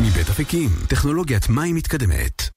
מבית 0.00 0.28
אפיקים, 0.28 0.68
טכנולוגיית 0.88 1.48
מים 1.48 1.74
מתקדמת. 1.74 2.48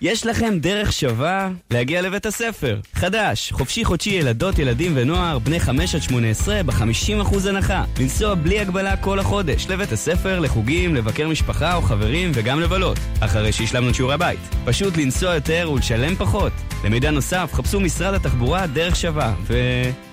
יש 0.00 0.26
לכם 0.26 0.58
דרך 0.58 0.92
שווה 0.92 1.50
להגיע 1.70 2.02
לבית 2.02 2.26
הספר. 2.26 2.80
חדש, 2.94 3.52
חופשי 3.52 3.84
חודשי 3.84 4.10
ילדות, 4.10 4.58
ילדים 4.58 4.92
ונוער, 4.94 5.38
בני 5.38 5.60
5 5.60 5.94
עד 5.94 6.02
18, 6.02 6.62
ב-50% 6.62 7.48
הנחה. 7.48 7.84
לנסוע 8.00 8.34
בלי 8.34 8.60
הגבלה 8.60 8.96
כל 8.96 9.18
החודש, 9.18 9.66
לבית 9.66 9.92
הספר, 9.92 10.40
לחוגים, 10.40 10.94
לבקר 10.94 11.28
משפחה 11.28 11.74
או 11.74 11.82
חברים 11.82 12.30
וגם 12.34 12.60
לבלות. 12.60 12.98
אחרי 13.20 13.52
שהשלמנו 13.52 13.90
את 13.90 13.94
שיעורי 13.94 14.14
הבית. 14.14 14.40
פשוט 14.64 14.96
לנסוע 14.96 15.34
יותר 15.34 15.70
ולשלם 15.74 16.16
פחות. 16.16 16.52
למידע 16.84 17.10
נוסף, 17.10 17.50
חפשו 17.52 17.80
משרד 17.80 18.14
התחבורה 18.14 18.66
דרך 18.66 18.96
שווה, 18.96 19.34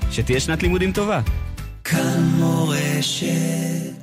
ושתהיה 0.09 0.39
שנת 0.39 0.63
לימודים 0.63 0.91
טובה. 0.91 1.21
כאן 1.83 2.23
מורשת 2.37 4.00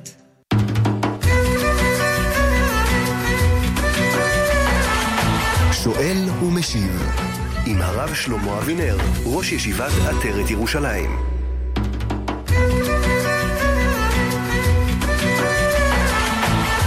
שואל 5.95 6.29
ומשיב 6.43 7.03
עם 7.67 7.83
הרב 7.83 8.15
שלמה 8.15 8.59
אבינר, 8.59 8.97
ראש 9.25 9.53
ישיבת 9.53 9.93
עטרת 10.09 10.51
ירושלים. 10.51 11.11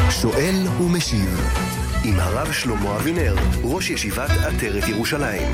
שואל 0.10 0.68
ומשיב 0.82 1.52
עם 2.04 2.20
הרב 2.20 2.52
שלמה 2.52 2.96
אבינר, 2.96 3.36
ראש 3.64 3.90
ישיבת 3.90 4.30
עטרת 4.30 4.88
ירושלים. 4.88 5.52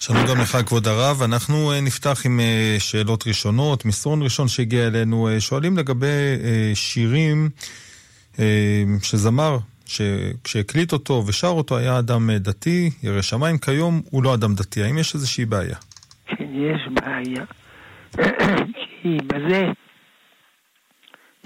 שלום 0.00 0.18
גם 0.28 0.40
לך, 0.40 0.56
כבוד 0.66 0.88
הרב. 0.88 1.22
אנחנו 1.22 1.72
אה, 1.72 1.80
נפתח 1.80 2.22
עם 2.26 2.40
אה, 2.40 2.76
שאלות 2.78 3.26
ראשונות. 3.26 3.84
מסרון 3.84 4.22
ראשון 4.22 4.48
שהגיע 4.48 4.86
אלינו, 4.86 5.28
אה, 5.28 5.40
שואלים 5.40 5.76
לגבי 5.78 6.06
שירים 6.74 7.50
שזמר, 9.02 9.58
שכשהקליט 9.86 10.92
אותו 10.92 11.24
ושר 11.26 11.48
אותו 11.48 11.78
היה 11.78 11.98
אדם 11.98 12.30
דתי, 12.30 12.90
ירא 13.02 13.22
שמיים, 13.22 13.58
כיום 13.58 14.02
הוא 14.10 14.22
לא 14.22 14.34
אדם 14.34 14.54
דתי. 14.54 14.82
האם 14.82 14.98
יש 14.98 15.14
איזושהי 15.14 15.44
בעיה? 15.44 15.76
כן, 16.26 16.44
יש 16.52 16.88
בעיה. 16.90 17.44
כי 19.02 19.18
בזה 19.26 19.64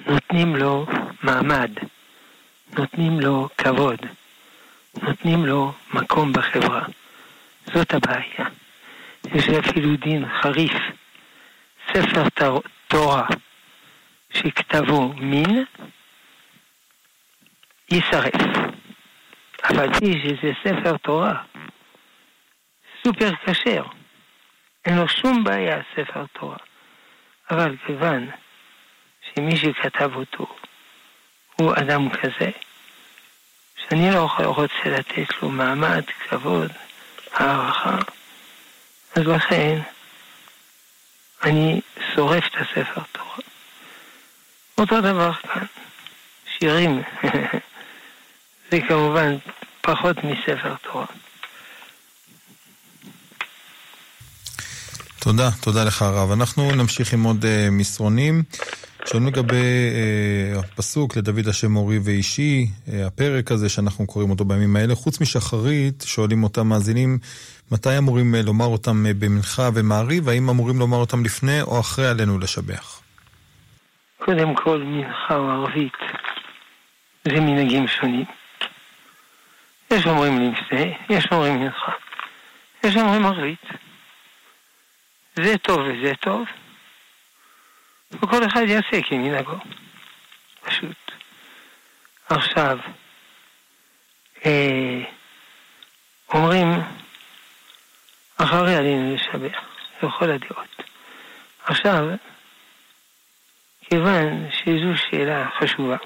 נותנים 0.07 0.57
לו 0.57 0.87
מעמד. 1.23 1.71
נותנים 2.73 3.21
לו 3.21 3.49
כבוד, 3.59 3.99
נותנים 5.03 5.47
לו 5.47 5.73
מקום 5.95 6.33
בחברה. 6.33 6.83
זאת 7.75 7.95
הבעיה. 7.95 8.49
יש 9.35 9.49
אפילו 9.49 9.97
דין 9.97 10.29
חריף. 10.43 10.73
ספר 11.93 12.23
תורה 12.89 13.27
שכתבו 14.33 15.13
מין, 15.13 15.65
יישרף. 17.91 18.35
אבל 19.65 19.99
פי 19.99 20.13
שזה 20.23 20.53
ספר 20.65 20.97
תורה, 20.97 21.43
סופר 23.05 23.31
כשר. 23.47 23.85
אין 24.85 24.99
לו 24.99 25.09
שום 25.09 25.45
בעיה 25.45 25.81
ספר 25.97 26.25
תורה. 26.33 26.57
אבל 27.51 27.77
כיוון 27.87 28.31
שמי 29.35 29.57
שכתב 29.57 30.11
אותו 30.15 30.58
הוא 31.61 31.73
אדם 31.77 32.09
כזה, 32.11 32.51
שאני 33.77 34.11
לא 34.11 34.29
רוצה 34.45 34.85
לתת 34.87 35.43
לו 35.43 35.49
מעמד, 35.49 36.03
כבוד, 36.29 36.73
הערכה, 37.35 37.99
אז 39.17 39.23
לכן 39.23 39.79
אני 41.43 41.81
שורף 42.15 42.45
את 42.47 42.55
הספר 42.55 43.01
תורה. 43.13 43.37
אותו 44.79 45.01
דבר 45.01 45.33
כאן, 45.33 45.65
שירים, 46.59 47.03
זה 48.71 48.79
כמובן 48.89 49.37
פחות 49.81 50.17
מספר 50.25 50.75
תורה. 50.83 51.07
תודה, 55.31 55.51
תודה 55.61 55.85
לך 55.85 56.03
הרב. 56.03 56.33
אנחנו 56.33 56.75
נמשיך 56.75 57.13
עם 57.13 57.23
עוד 57.23 57.43
uh, 57.43 57.71
מסרונים. 57.71 58.43
שואלים 59.07 59.29
לגבי 59.29 59.57
אה, 59.57 60.61
הפסוק 60.61 61.17
לדוד 61.17 61.49
השם 61.49 61.71
מורי 61.71 61.99
ואישי, 62.05 62.67
אה, 62.93 63.07
הפרק 63.07 63.53
הזה 63.53 63.69
שאנחנו 63.69 64.07
קוראים 64.07 64.31
אותו 64.31 64.45
בימים 64.45 64.77
האלה, 64.77 64.95
חוץ 64.95 65.21
משחרית, 65.21 66.05
שואלים 66.07 66.45
אותם 66.45 66.67
מאזינים, 66.67 67.19
מתי 67.73 67.99
אמורים 67.99 68.35
אה, 68.35 68.43
לומר 68.43 68.67
אותם 68.67 69.07
אה, 69.07 69.13
במנחה 69.19 69.69
ומעריב, 69.75 70.29
האם 70.29 70.49
אמורים 70.49 70.79
לומר 70.79 70.97
אותם 70.97 71.25
לפני 71.25 71.63
או 71.63 71.81
אחרי 71.81 72.07
עלינו 72.07 72.39
לשבח? 72.39 73.01
קודם 74.25 74.55
כל, 74.55 74.79
מנחה 74.79 75.37
או 75.37 75.51
ערבית 75.51 75.99
זה 77.25 77.41
מנהגים 77.41 77.89
שונים. 77.89 78.25
יש 79.91 80.07
אומרים 80.07 80.53
לפני, 80.53 80.95
יש 81.11 81.27
אומרים 81.33 81.61
מנחה, 81.61 81.93
יש 82.85 82.97
אומרים 82.97 83.27
ערבית. 83.27 83.88
זה 85.45 85.59
טוב 85.59 85.81
וזה 85.81 86.13
טוב. 86.21 86.45
וכל 88.11 88.47
אחד 88.47 88.63
יעשה 88.69 89.03
כמנהגו. 89.03 89.57
פשוט. 90.63 91.13
עכשיו, 92.29 92.79
אה, 94.47 95.01
אומרים, 96.35 96.69
אחרי 98.37 98.75
עלינו 98.75 99.15
לשבח, 99.15 99.59
לכל 100.03 100.31
הדעות. 100.31 100.83
עכשיו, 101.65 102.05
כיוון 103.81 104.51
שזו 104.51 104.97
שאלה 104.97 105.49
חשובה, 105.59 105.97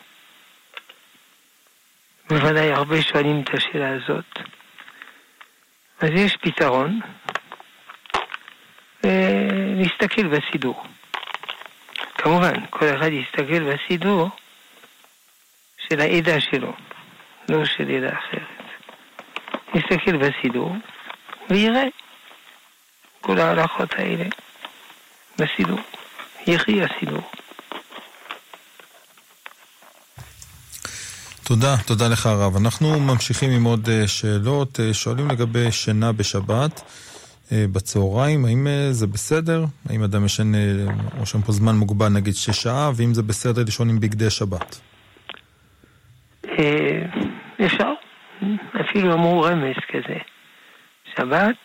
בוודאי 2.28 2.72
הרבה 2.72 3.02
שואלים 3.02 3.42
את 3.42 3.54
השאלה 3.54 3.88
הזאת, 3.88 4.38
אז 6.00 6.10
יש 6.10 6.36
פתרון, 6.36 7.00
ולהסתכל 9.04 10.26
בסידור. 10.28 10.82
כמובן, 12.14 12.54
כל 12.70 12.86
אחד 12.96 13.10
יסתכל 13.12 13.72
בסידור 13.72 14.28
של 15.88 16.00
העדה 16.00 16.40
שלו, 16.40 16.72
לא 17.48 17.64
של 17.64 17.90
עדה 17.90 18.18
אחרת. 18.18 18.62
יסתכל 19.74 20.16
בסידור 20.16 20.76
ויראה 21.50 21.84
כל 23.20 23.40
ההלכות 23.40 23.92
האלה 23.92 24.24
בסידור. 25.38 25.78
יחי 26.46 26.80
הסידור. 26.82 27.22
תודה, 31.44 31.76
תודה 31.86 32.08
לך 32.08 32.26
הרב. 32.26 32.56
אנחנו 32.56 33.00
ממשיכים 33.00 33.50
עם 33.50 33.64
עוד 33.64 33.88
אה, 33.88 34.08
שאלות. 34.08 34.80
אה, 34.80 34.94
שואלים 34.94 35.28
לגבי 35.28 35.72
שינה 35.72 36.12
בשבת. 36.12 36.82
אה, 37.52 37.64
בצהריים, 37.72 38.44
האם 38.44 38.66
אה, 38.66 38.92
זה 38.92 39.06
בסדר? 39.06 39.64
האם 39.90 40.02
אדם 40.02 40.24
ישן, 40.24 40.54
אה, 40.54 41.40
פה 41.46 41.52
זמן 41.52 41.74
מוגבל, 41.74 42.08
נגיד 42.08 42.34
שש 42.34 42.62
שעה, 42.62 42.90
ואם 42.94 43.14
זה 43.14 43.22
בסדר 43.22 43.62
לישון 43.64 43.88
עם 43.88 44.00
בגדי 44.00 44.30
שבת? 44.30 44.80
אפשר, 47.66 47.92
אפילו 48.80 49.12
אמרו 49.12 49.42
רמז 49.42 49.76
כזה. 49.88 50.18
שבת, 51.16 51.56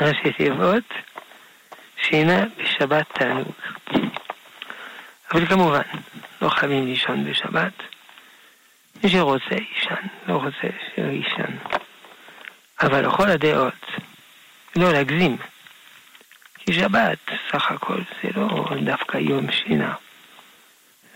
ראשי 0.00 0.32
תיבות, 0.36 0.84
שינה 2.02 2.44
בשבת 2.58 3.06
תענוג. 3.14 3.52
אבל 5.32 5.46
כמובן, 5.46 5.82
לא 6.42 6.48
חייבים 6.48 6.86
לישון 6.86 7.24
בשבת. 7.24 7.72
מי 9.04 9.10
שרוצה 9.10 9.54
יישן, 9.54 10.06
לא 10.28 10.34
רוצה 10.34 10.68
שלא 10.94 11.10
יישן. 11.10 11.56
אבל 12.82 13.06
לכל 13.06 13.28
הדעות, 13.28 13.84
לא 14.76 14.92
להגזים. 14.92 15.36
כי 16.58 16.72
שבת, 16.72 17.18
סך 17.50 17.70
הכל, 17.70 17.98
זה 18.22 18.28
לא 18.36 18.66
דווקא 18.84 19.18
יום 19.18 19.52
שינה. 19.52 19.94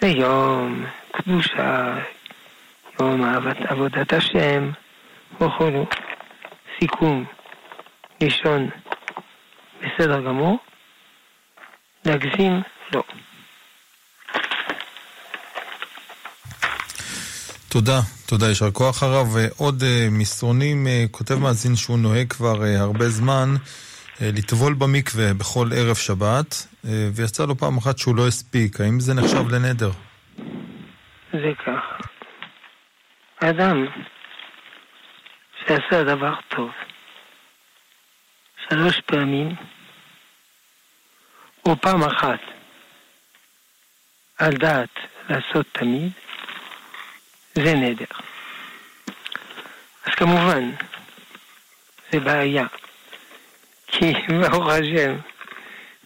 זה 0.00 0.08
יום 0.08 0.86
קדושה, 1.12 1.98
יום 3.00 3.24
אהבת 3.24 3.56
עבודת 3.60 4.12
השם 4.12 4.70
וכולו. 5.40 5.86
סיכום, 6.80 7.24
לישון 8.20 8.70
בסדר 9.80 10.20
גמור, 10.20 10.58
להגזים 12.04 12.62
לא. 12.94 13.02
תודה, 17.78 18.00
תודה, 18.26 18.48
יישר 18.48 18.70
כוח 18.70 19.02
הרב. 19.02 19.36
עוד 19.56 19.82
uh, 19.82 19.84
מסרונים, 20.10 20.86
uh, 20.86 21.10
כותב 21.10 21.34
מאזין 21.34 21.76
שהוא 21.76 21.98
נוהג 21.98 22.30
כבר 22.30 22.62
uh, 22.62 22.80
הרבה 22.80 23.08
זמן 23.08 23.48
לטבול 24.20 24.74
במקווה 24.74 25.34
בכל 25.34 25.68
ערב 25.76 25.96
שבת, 25.96 26.66
ויצא 27.14 27.44
לו 27.46 27.56
פעם 27.56 27.76
אחת 27.76 27.98
שהוא 27.98 28.16
לא 28.16 28.26
הספיק. 28.26 28.80
האם 28.80 29.00
זה 29.00 29.14
נחשב 29.14 29.48
לנדר? 29.48 29.90
זה 31.32 31.52
ככה. 31.58 31.96
אדם 33.40 33.86
שעשה 35.66 36.04
דבר 36.04 36.34
טוב 36.48 36.70
שלוש 38.68 39.00
פעמים, 39.06 39.54
או 41.66 41.80
פעם 41.80 42.02
אחת 42.02 42.40
על 44.38 44.52
דעת 44.52 44.98
לעשות 45.28 45.66
תמיד, 45.72 46.12
זה 47.64 47.74
נדר. 47.74 48.04
אז 50.06 50.14
כמובן, 50.14 50.70
זה 52.12 52.20
בעיה. 52.20 52.66
כי 53.86 54.12
ברוך 54.40 54.68
השם, 54.68 55.16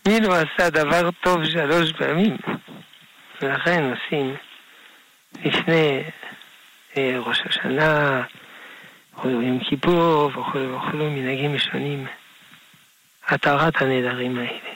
מי 0.09 0.21
לא 0.21 0.35
עשה 0.35 0.71
דבר 0.71 1.11
טוב 1.21 1.45
שלוש 1.45 1.93
פעמים? 1.93 2.37
ולכן 3.43 3.93
עושים 3.93 4.35
לפני 5.45 6.03
אה, 6.97 7.17
ראש 7.19 7.43
השנה, 7.49 8.23
או 9.17 9.31
יום 9.31 9.59
כיפור 9.69 10.31
וכו' 10.35 10.77
וכו', 10.77 10.97
מנהגים 10.97 11.59
שונים, 11.59 12.07
התרת 13.29 13.83
הנדרים 13.83 14.39
האלה. 14.39 14.75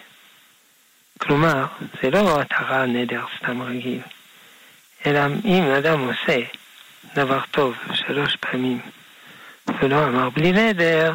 כלומר, 1.19 1.67
זה 2.03 2.11
לא 2.11 2.41
התרה 2.41 2.87
נדר 2.87 3.25
סתם 3.39 3.63
רגיל, 3.63 4.01
אלא 5.07 5.21
אם 5.45 5.63
אדם 5.79 6.01
עושה 6.01 6.39
דבר 7.15 7.41
טוב 7.51 7.75
שלוש 7.95 8.37
פעמים 8.37 8.81
ולא 9.83 10.05
אמר 10.05 10.31
בלי 10.31 10.53
נדר, 10.53 11.15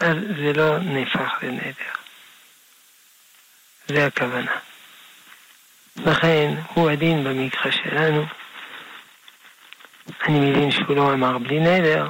אז 0.00 0.16
זה 0.36 0.52
לא 0.52 0.78
נהפך 0.78 1.32
לנדר. 1.42 1.92
זה 3.88 4.06
הכוונה. 4.06 4.56
לכן 5.96 6.54
הוא 6.74 6.90
הדין 6.90 7.24
במקרה 7.24 7.72
שלנו. 7.72 8.26
אני 10.26 10.50
מבין 10.50 10.70
שהוא 10.70 10.96
לא 10.96 11.12
אמר 11.12 11.38
בלי 11.38 11.60
נדר, 11.60 12.08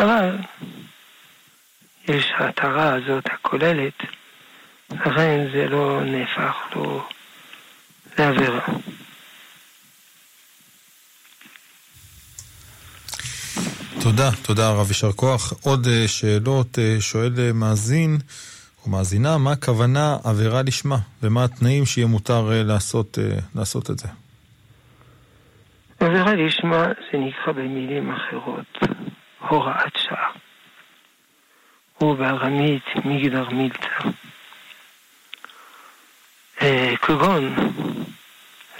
אבל 0.00 0.36
יש 2.08 2.32
ההתרה 2.34 2.94
הזאת 2.94 3.26
הכוללת, 3.26 3.94
לכן 4.90 5.46
זה 5.52 5.68
לא 5.68 6.00
נהפך 6.04 6.56
לו 6.76 7.08
לעבירה. 8.18 8.66
תודה, 14.02 14.30
תודה 14.42 14.68
הרב, 14.68 14.88
יישר 14.88 15.12
כוח. 15.12 15.52
עוד 15.62 15.86
uh, 15.86 16.08
שאלות, 16.08 16.78
uh, 16.78 17.00
שואל 17.00 17.32
uh, 17.34 17.52
מאזין 17.54 18.18
או 18.84 18.90
מאזינה, 18.90 19.38
מה 19.38 19.52
הכוונה 19.52 20.16
עבירה 20.24 20.62
לשמה, 20.62 20.96
ומה 21.22 21.44
התנאים 21.44 21.86
שיהיה 21.86 22.06
מותר 22.06 22.50
לעשות, 22.64 23.18
לעשות 23.54 23.90
את 23.90 23.98
זה? 23.98 24.08
עבירה 26.00 26.34
לשמה 26.34 26.84
זה 26.84 27.18
נקרא 27.18 27.52
במילים 27.52 28.12
אחרות 28.12 28.78
הוראת 29.48 29.96
שעה. 29.96 30.30
הוא 31.98 32.16
בארמית 32.16 32.84
מגדר 33.04 33.48
מילתא. 33.50 33.88
כגון 37.02 37.54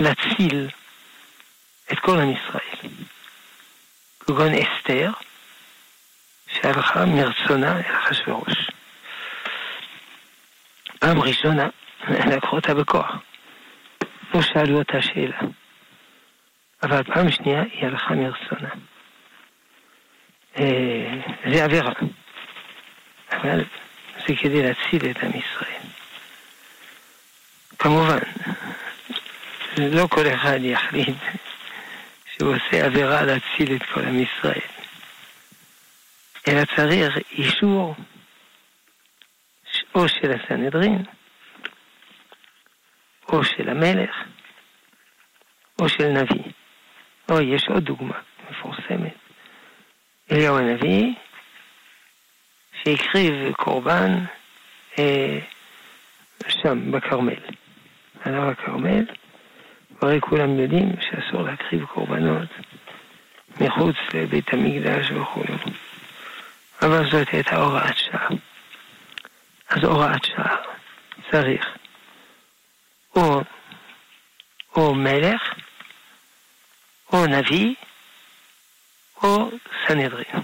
להציל 0.00 0.68
את 1.92 1.98
כל 1.98 2.20
עם 2.20 2.30
ישראל. 2.30 2.92
כגון 4.30 4.52
אסתר, 4.54 5.10
שהלכה 6.46 7.06
מרצונה 7.06 7.76
אל 7.76 7.96
אחשוורוש. 7.96 8.70
פעם 10.98 11.20
ראשונה 11.20 11.68
לקחו 12.08 12.56
אותה 12.56 12.74
בכוח. 12.74 13.12
לא 14.34 14.42
שאלו 14.42 14.78
אותה 14.78 15.02
שאלה. 15.02 15.38
אבל 16.82 17.02
פעם 17.02 17.30
שנייה 17.30 17.62
היא 17.62 17.86
הלכה 17.86 18.14
מרצונה. 18.14 18.68
אה, 20.58 21.20
זה 21.52 21.64
עבירה. 21.64 21.92
אבל 23.32 23.64
זה 24.26 24.36
כדי 24.40 24.62
להציל 24.62 25.10
את 25.10 25.22
עם 25.22 25.30
ישראל. 25.30 25.82
כמובן, 27.78 28.18
לא 29.78 30.06
כל 30.06 30.26
אחד 30.34 30.58
יחליט 30.62 31.16
שהוא 32.40 32.54
עושה 32.54 32.86
עבירה 32.86 33.22
להציל 33.22 33.76
את 33.76 33.82
כל 33.82 34.00
עם 34.00 34.22
ישראל. 34.22 34.68
אלא 36.48 36.64
צריך 36.76 37.16
אישור 37.32 37.94
או 39.94 40.08
של 40.08 40.32
הסנהדרין, 40.32 41.04
או 43.28 43.44
של 43.44 43.68
המלך, 43.68 44.10
או 45.80 45.88
של 45.88 46.08
נביא. 46.08 46.52
או 47.30 47.40
יש 47.40 47.68
עוד 47.68 47.84
דוגמה 47.84 48.18
מפורסמת. 48.50 49.14
אליהו 50.32 50.58
הנביא, 50.58 51.14
שהקריב 52.82 53.52
קורבן 53.52 54.24
אה, 54.98 55.38
שם, 56.48 56.92
בכרמל. 56.92 57.40
על 58.20 58.34
הר 58.34 58.48
הכרמל, 58.48 59.04
והרי 60.02 60.20
כולם 60.20 60.58
יודעים 60.58 60.92
שאסור 61.00 61.42
להקריב 61.42 61.84
קורבנות 61.84 62.48
מחוץ 63.60 63.96
לבית 64.14 64.52
המקדש 64.52 65.10
וכו'. 65.10 65.44
אבל 66.82 67.10
זאת 67.10 67.28
הייתה 67.32 67.56
הוראת 67.56 67.98
שעה. 67.98 68.28
אז 69.68 69.84
הוראת 69.84 70.24
שעה 70.24 70.56
צריך 71.30 71.66
או, 73.16 73.40
או 74.76 74.94
מלך, 74.94 75.54
או 77.12 77.26
נביא, 77.26 77.74
או 79.22 79.50
סנהדרין. 79.86 80.42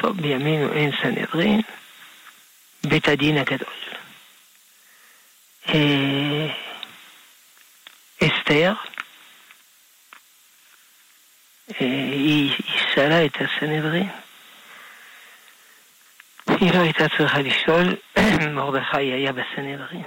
טוב, 0.00 0.20
בימינו 0.20 0.72
אין 0.72 0.90
סנהדרין, 1.02 1.60
בית 2.86 3.08
הדין 3.08 3.36
הגדול. 3.38 3.74
אסתר, 8.50 8.72
אה, 11.80 11.86
היא 12.12 12.52
שאלה 12.94 13.24
את 13.24 13.36
הסנהדרין. 13.36 14.08
היא 16.46 16.74
לא 16.74 16.78
הייתה 16.80 17.04
צריכה 17.18 17.38
לשאול, 17.38 17.96
מרדכי 18.54 18.96
היה 18.96 19.32
בסנהדרין. 19.32 20.02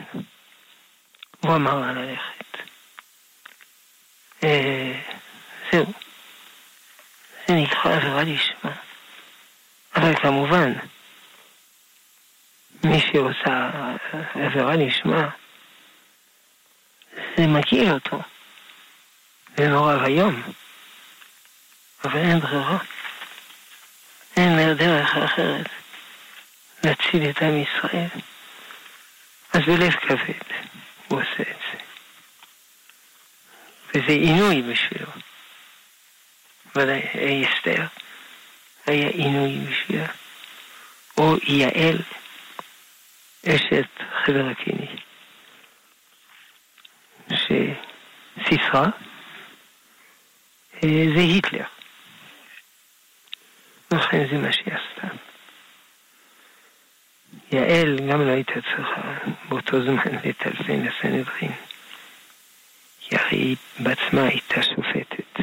הוא 1.40 1.56
אמר 1.56 1.76
לה 1.76 1.92
ללכת. 1.92 2.58
אה, 4.44 5.02
זהו. 5.72 5.94
זה 7.48 7.54
נקרא 7.54 7.96
עבירה 7.96 8.24
לשמה. 8.24 8.72
אבל 9.96 10.16
כמובן, 10.16 10.74
מי 12.84 13.00
שעושה 13.00 13.70
עבירה 14.36 14.76
לשמה, 14.76 15.30
זה 17.38 17.48
מגעיל 17.48 17.92
אותו. 17.92 18.33
זה 19.58 19.68
נורא 19.68 19.96
ואיום. 19.96 20.42
אבל 22.04 22.20
אין 22.20 22.40
ברירה. 22.40 22.78
אין 24.38 24.74
דרך 24.74 25.18
אחרת 25.18 25.68
להציל 26.84 27.30
את 27.30 27.42
עם 27.42 27.64
ישראל. 27.64 28.22
אז 29.54 29.62
בלב 29.68 29.92
כבד 29.92 30.64
הוא 31.08 31.22
עושה 31.22 31.42
את 31.42 31.58
זה. 31.72 31.80
וזה 33.90 34.12
עינוי 34.12 34.62
בשבילו. 34.62 35.12
ודאי 36.76 37.46
אסתר, 37.46 37.86
היה 38.86 39.08
עינוי 39.08 39.60
בשבילה, 39.60 40.08
או 41.18 41.36
יעל, 41.44 41.98
אשת 43.48 43.90
חבר 44.26 44.46
הקיני, 44.52 44.96
שסיסרה, 47.30 48.86
זה 50.90 51.20
היטלר. 51.20 51.66
לכן 53.92 54.28
זה 54.32 54.38
מה 54.38 54.54
שהיא 54.54 54.74
עשתה. 54.74 55.08
יעל 57.52 58.00
גם 58.10 58.22
לא 58.22 58.32
הייתה 58.32 58.54
צריכה 58.54 59.02
באותו 59.50 59.84
זמן 59.84 60.16
לטלפן 60.24 60.86
לסנהדרין, 60.86 61.52
כי 63.00 63.16
הרי 63.16 63.38
היא 63.38 63.56
בעצמה 63.80 64.24
הייתה 64.24 64.64
שופטת. 64.64 65.40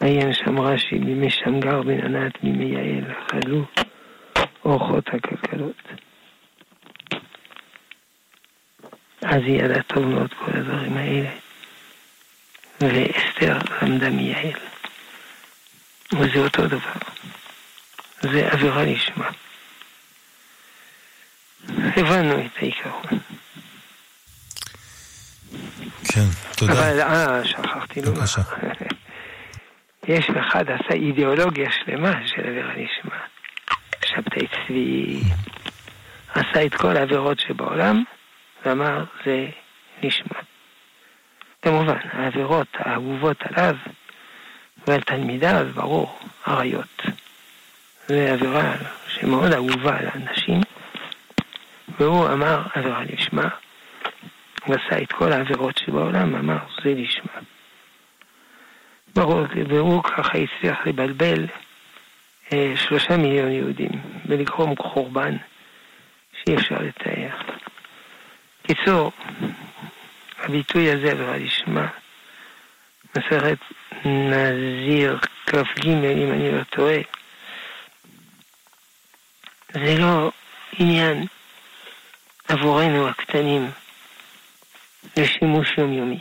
עיין 0.00 0.32
שם 0.32 0.60
רש"י, 0.60 0.98
בימי 0.98 1.30
שמגר 1.30 1.82
בן 1.82 2.00
ענת, 2.00 2.42
בימי 2.42 2.64
יעל, 2.64 3.14
חלו 3.28 3.64
אורחות 4.64 5.08
הכלכלות. 5.08 5.82
אז 9.22 9.42
היא 9.44 9.62
ידעה 9.62 9.82
טוב 9.82 10.04
מאוד 10.06 10.34
כל 10.34 10.50
הדברים 10.54 10.96
האלה. 10.96 11.30
ואסתר 12.80 13.58
למדה 13.82 14.10
מיעל. 14.10 14.52
וזה 16.12 16.38
אותו 16.38 16.66
דבר. 16.66 16.92
זה 18.20 18.48
עבירה 18.50 18.84
לשמה. 18.84 19.30
הבנו 21.68 22.46
את 22.46 22.56
העיקרון. 22.56 23.20
כן, 26.12 26.26
תודה. 26.56 26.72
אבל, 26.72 27.00
אה, 27.00 27.44
שכחתי 27.44 28.02
לומר. 28.02 28.18
בבקשה. 28.20 28.42
יש 30.08 30.30
אחד 30.30 30.64
עשה 30.70 30.94
אידיאולוגיה 30.94 31.70
שלמה 31.72 32.26
של 32.26 32.40
עבירה 32.40 32.72
לשמה. 32.72 33.18
שבתאי 34.06 34.46
צבי 34.46 35.20
עשה 36.34 36.66
את 36.66 36.74
כל 36.74 36.96
העבירות 36.96 37.40
שבעולם, 37.40 38.04
ואמר 38.64 39.04
זה 39.24 39.46
נשמע. 40.02 40.39
כמובן, 41.70 41.96
העבירות 42.12 42.66
האהובות 42.74 43.36
עליו 43.42 43.76
ועל 44.86 45.00
תלמידיו, 45.00 45.66
ברור, 45.74 46.18
עריות. 46.46 47.02
זו 48.08 48.14
עבירה 48.14 48.74
שמאוד 49.08 49.52
אהובה 49.52 49.98
על 49.98 50.06
האנשים, 50.12 50.60
והוא 51.98 52.26
אמר 52.32 52.62
עבירה 52.74 53.02
לשמה. 53.04 53.48
הוא 54.64 54.76
עשה 54.76 55.02
את 55.02 55.12
כל 55.12 55.32
העבירות 55.32 55.78
שבעולם, 55.78 56.36
אמר 56.36 56.58
זה 56.84 56.94
לשמה. 56.94 57.40
ברור, 59.14 59.42
והוא 59.68 60.02
ככה 60.02 60.38
הצליח 60.38 60.86
לבלבל 60.86 61.46
אה, 62.52 62.72
שלושה 62.76 63.16
מיליון 63.16 63.52
יהודים 63.52 63.90
ולגרום 64.26 64.74
חורבן 64.76 65.36
שאי 66.32 66.56
אפשר 66.56 66.78
לתאר. 66.78 67.30
קיצור, 68.62 69.12
הביטוי 70.50 70.90
הזה 70.90 71.14
לשמה, 71.14 71.86
מסכת 73.16 73.58
נזיר 74.04 75.18
כ"ג, 75.46 75.86
אם 75.86 76.32
אני 76.32 76.52
לא 76.52 76.62
טועה, 76.64 76.98
זה 79.72 79.98
לא 79.98 80.30
עניין 80.78 81.26
עבורנו 82.48 83.08
הקטנים 83.08 83.70
לשימוש 85.16 85.68
יומיומי. 85.78 86.18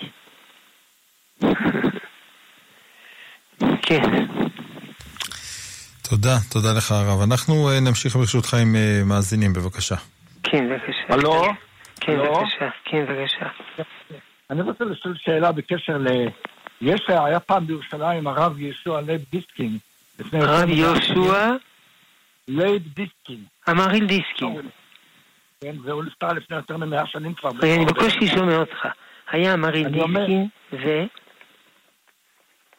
כן. 3.81 4.25
תודה, 6.01 6.37
תודה 6.49 6.73
לך 6.77 6.91
הרב. 6.91 7.21
אנחנו 7.21 7.69
אה, 7.69 7.79
נמשיך 7.79 8.15
ברשותך 8.15 8.53
עם 8.53 8.75
אה, 8.75 9.01
מאזינים, 9.05 9.53
בבקשה. 9.53 9.95
כן, 10.43 10.69
בבקשה. 10.69 11.13
הלו? 11.13 11.45
כן? 12.01 12.17
בבקשה. 12.17 12.69
כן, 12.85 13.05
בבקשה. 13.09 13.45
אני 14.49 14.61
רוצה 14.61 14.83
לשאול 14.85 15.15
שאלה 15.17 15.51
בקשר 15.51 15.97
ל... 15.97 16.07
יש, 16.81 17.01
היה 17.07 17.39
פעם 17.39 17.67
בירושלים 17.67 18.27
הרב 18.27 18.59
יהושע 18.59 19.01
לייב 19.01 19.21
דיסקין. 19.31 19.77
הרב 20.33 20.69
יהושע. 20.69 21.49
לייב 22.47 22.81
דיסקין. 22.95 23.43
מהרי"ל 23.69 24.05
דיסקין. 24.05 24.61
כן, 25.61 25.75
והוא 25.83 26.03
נפטר 26.03 26.33
לפני 26.33 26.57
יותר 26.57 26.77
ממאה 26.77 27.05
שנים 27.07 27.33
כבר. 27.33 27.49
רגע, 27.61 27.75
אני 27.75 27.85
בקושי 27.85 28.27
שומע 28.27 28.55
אותך. 28.55 28.87
היה 29.31 29.53
מהרי"ל 29.53 29.87
דיסקין, 29.89 30.47
ו... 30.73 30.77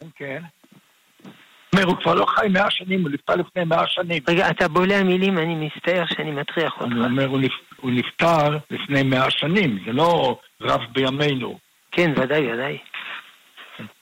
כן, 0.00 0.07
כן. 0.17 0.43
אומר, 1.75 1.85
הוא 1.85 1.97
כבר 1.97 2.15
לא 2.15 2.27
חי 2.27 2.47
מאה 2.49 2.71
שנים, 2.71 3.03
הוא 3.03 3.11
נפטר 3.11 3.35
לפני 3.37 3.65
מאה 3.65 3.87
שנים. 3.87 4.23
רגע, 4.29 4.50
אתה 4.50 4.69
בולע 4.69 5.03
מילים, 5.03 5.39
אני 5.39 5.55
מצטער 5.55 6.05
שאני 6.07 6.31
מטריח 6.31 6.73
אותך. 6.81 6.93
אני 6.93 7.05
אומר, 7.05 7.27
הוא 7.27 7.41
נפ- 7.41 7.70
הוא 7.81 7.91
נפטר 7.91 8.59
לפני 8.71 9.03
מאה 9.03 9.31
שנים, 9.31 9.79
זה 9.87 9.93
לא 9.93 10.39
רב 10.61 10.81
בימינו. 10.93 11.59
כן, 11.93 12.13
ודאי, 12.17 12.53
ודאי. 12.53 12.79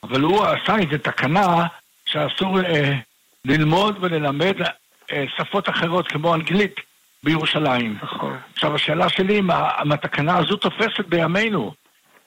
אבל 0.03 0.21
הוא 0.21 0.45
עשה 0.45 0.77
איזו 0.77 0.99
תקנה 1.03 1.67
שאסור 2.07 2.61
אה, 2.61 2.99
ללמוד 3.45 3.99
וללמד 4.01 4.55
אה, 5.13 5.25
שפות 5.37 5.69
אחרות 5.69 6.09
כמו 6.09 6.35
אנגלית 6.35 6.81
בירושלים. 7.23 7.99
נכון. 8.03 8.39
עכשיו 8.55 8.75
השאלה 8.75 9.09
שלי 9.09 9.39
אם 9.39 9.93
התקנה 9.93 10.37
הזו 10.39 10.57
תופסת 10.57 11.07
בימינו. 11.09 11.73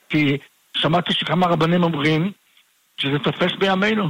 כי 0.08 0.38
שמעתי 0.76 1.12
שכמה 1.12 1.46
רבנים 1.46 1.82
אומרים 1.82 2.32
שזה 2.96 3.18
תופס 3.18 3.52
בימינו. 3.58 4.08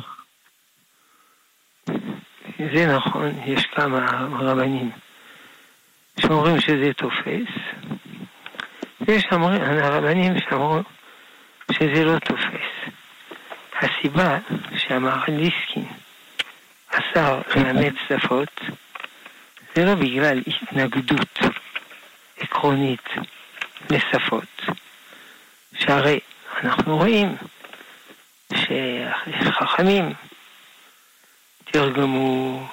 זה 2.75 2.97
נכון, 2.97 3.31
יש 3.47 3.67
כמה 3.67 4.07
רבנים 4.41 4.91
שאומרים 6.21 6.61
שזה 6.61 6.93
תופס, 6.97 7.53
ויש 9.01 9.25
אמרים- 9.33 9.63
רבנים 9.63 10.33
שאמרו 10.41 10.81
שזה 11.73 12.05
לא 12.05 12.19
תופס. 12.19 12.93
הסיבה 13.81 14.39
שאמר 14.77 15.17
ליסקין 15.29 15.87
אסר 16.89 17.41
ללמד 17.57 17.93
שפות 18.09 18.61
זה 19.75 19.85
לא 19.85 19.95
בגלל 19.95 20.41
התנגדות 20.47 21.39
עקרונית 22.41 23.09
לשפות, 23.91 24.63
שהרי 25.79 26.21
אנחנו 26.63 26.97
רואים 26.97 27.37
שחכמים 28.55 30.13
תרגמו 31.65 32.67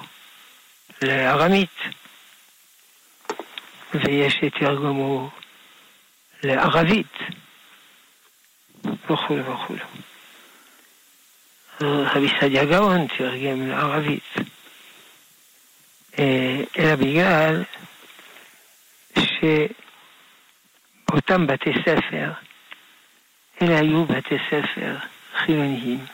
לארמית, 1.01 1.79
ויש 3.93 4.34
שתרגמו 4.34 5.29
לערבית, 6.43 7.13
וכו' 8.84 9.38
וכו'. 9.46 9.75
רבי 11.81 12.27
סעדיה 12.39 12.65
גאון 12.65 13.08
תרגם 13.08 13.67
לערבית, 13.67 14.34
אה, 16.19 16.62
אלא 16.77 16.96
בגלל 16.96 17.63
שבאותם 21.08 21.48
בתי 21.48 21.72
ספר, 21.81 22.31
אלה 23.62 23.79
היו 23.79 24.05
בתי 24.05 24.36
ספר 24.50 24.98
חילוניים. 25.38 26.05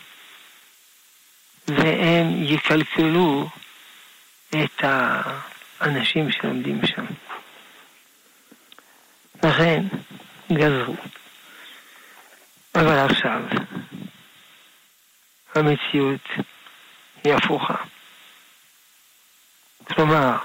והם 1.67 2.43
יקלקלו 2.43 3.49
את 4.49 4.83
האנשים 4.83 6.31
שלומדים 6.31 6.85
שם. 6.85 7.05
לכן 9.47 9.83
גזרו. 10.53 10.95
אבל 12.75 13.05
עכשיו 13.09 13.41
המציאות 15.55 16.27
היא 17.23 17.33
הפוכה. 17.33 17.75
כלומר, 19.83 20.37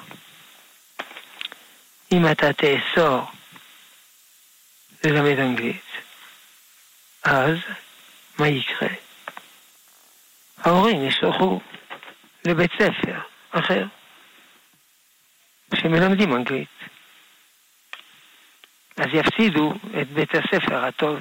אם 2.13 2.31
אתה 2.33 2.53
תאסור 2.53 3.31
ללמד 5.05 5.39
אנגלית, 5.39 5.85
אז 7.23 7.57
מה 8.39 8.49
יקרה? 8.49 8.89
ההורים 10.59 11.05
ישלחו 11.05 11.61
לבית 12.45 12.71
ספר 12.73 13.19
אחר 13.51 13.85
שמלמדים 15.75 16.37
אנגלית. 16.37 16.69
אז 19.01 19.07
יפסידו 19.13 19.75
את 20.01 20.09
בית 20.09 20.35
הספר 20.35 20.85
הטוב. 20.85 21.21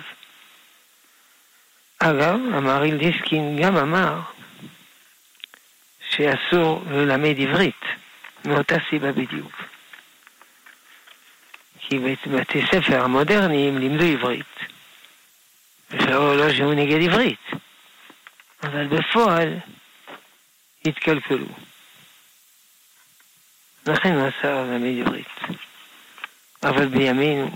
אגב, 2.00 2.40
המהריל 2.54 2.98
דיסקין 2.98 3.58
גם 3.62 3.78
אמר 3.78 4.20
שאסור 6.10 6.84
ללמד 6.92 7.36
עברית, 7.40 7.82
מאותה 8.46 8.76
סיבה 8.90 9.12
בדיוק. 9.12 9.64
כי 11.80 12.00
בבתי 12.00 12.62
ספר 12.66 13.04
המודרניים 13.04 13.78
לימדו 13.78 14.04
עברית. 14.04 14.60
ולא 15.92 16.38
לא 16.38 16.54
שהוא 16.54 16.74
נגד 16.74 17.10
עברית, 17.10 17.52
אבל 18.64 18.88
בפועל 18.88 19.58
התקלקלו. 20.86 21.46
לכן 23.86 24.14
הוא 24.14 24.28
עשה 24.28 24.48
ללמד 24.48 25.08
עברית. 25.08 25.69
אבל 26.64 26.88
בימינו 26.88 27.52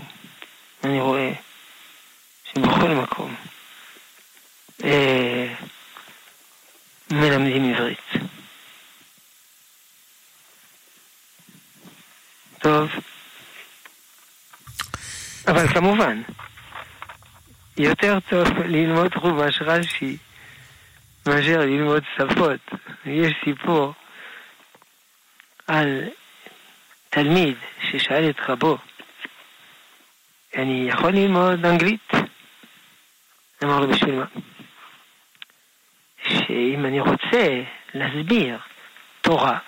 אני 0.84 1.00
רואה 1.00 1.32
שבכל 2.44 2.88
מקום 2.88 3.34
אה, 4.84 5.54
מלמדים 7.10 7.74
עברית. 7.74 8.10
טוב. 12.58 12.90
אבל 15.48 15.68
כמובן, 15.68 16.22
יותר 17.76 18.18
טוב 18.28 18.48
ללמוד 18.58 19.14
חומש 19.14 19.62
רש"י 19.62 20.16
מאשר 21.26 21.60
ללמוד 21.60 22.02
שפות. 22.16 22.60
יש 23.06 23.32
סיפור 23.44 23.94
על 25.66 26.08
תלמיד 27.10 27.56
ששאל 27.90 28.30
את 28.30 28.36
רבו, 28.48 28.78
אני 30.56 30.88
יכול 30.88 31.10
ללמוד 31.10 31.66
אנגלית? 31.66 32.10
אמר 33.64 33.80
לו, 33.80 33.88
בשביל 33.88 34.14
מה? 34.14 34.24
שאם 36.22 36.86
אני 36.86 37.00
רוצה 37.00 37.62
להסביר 37.94 38.58
תורה 39.20 39.58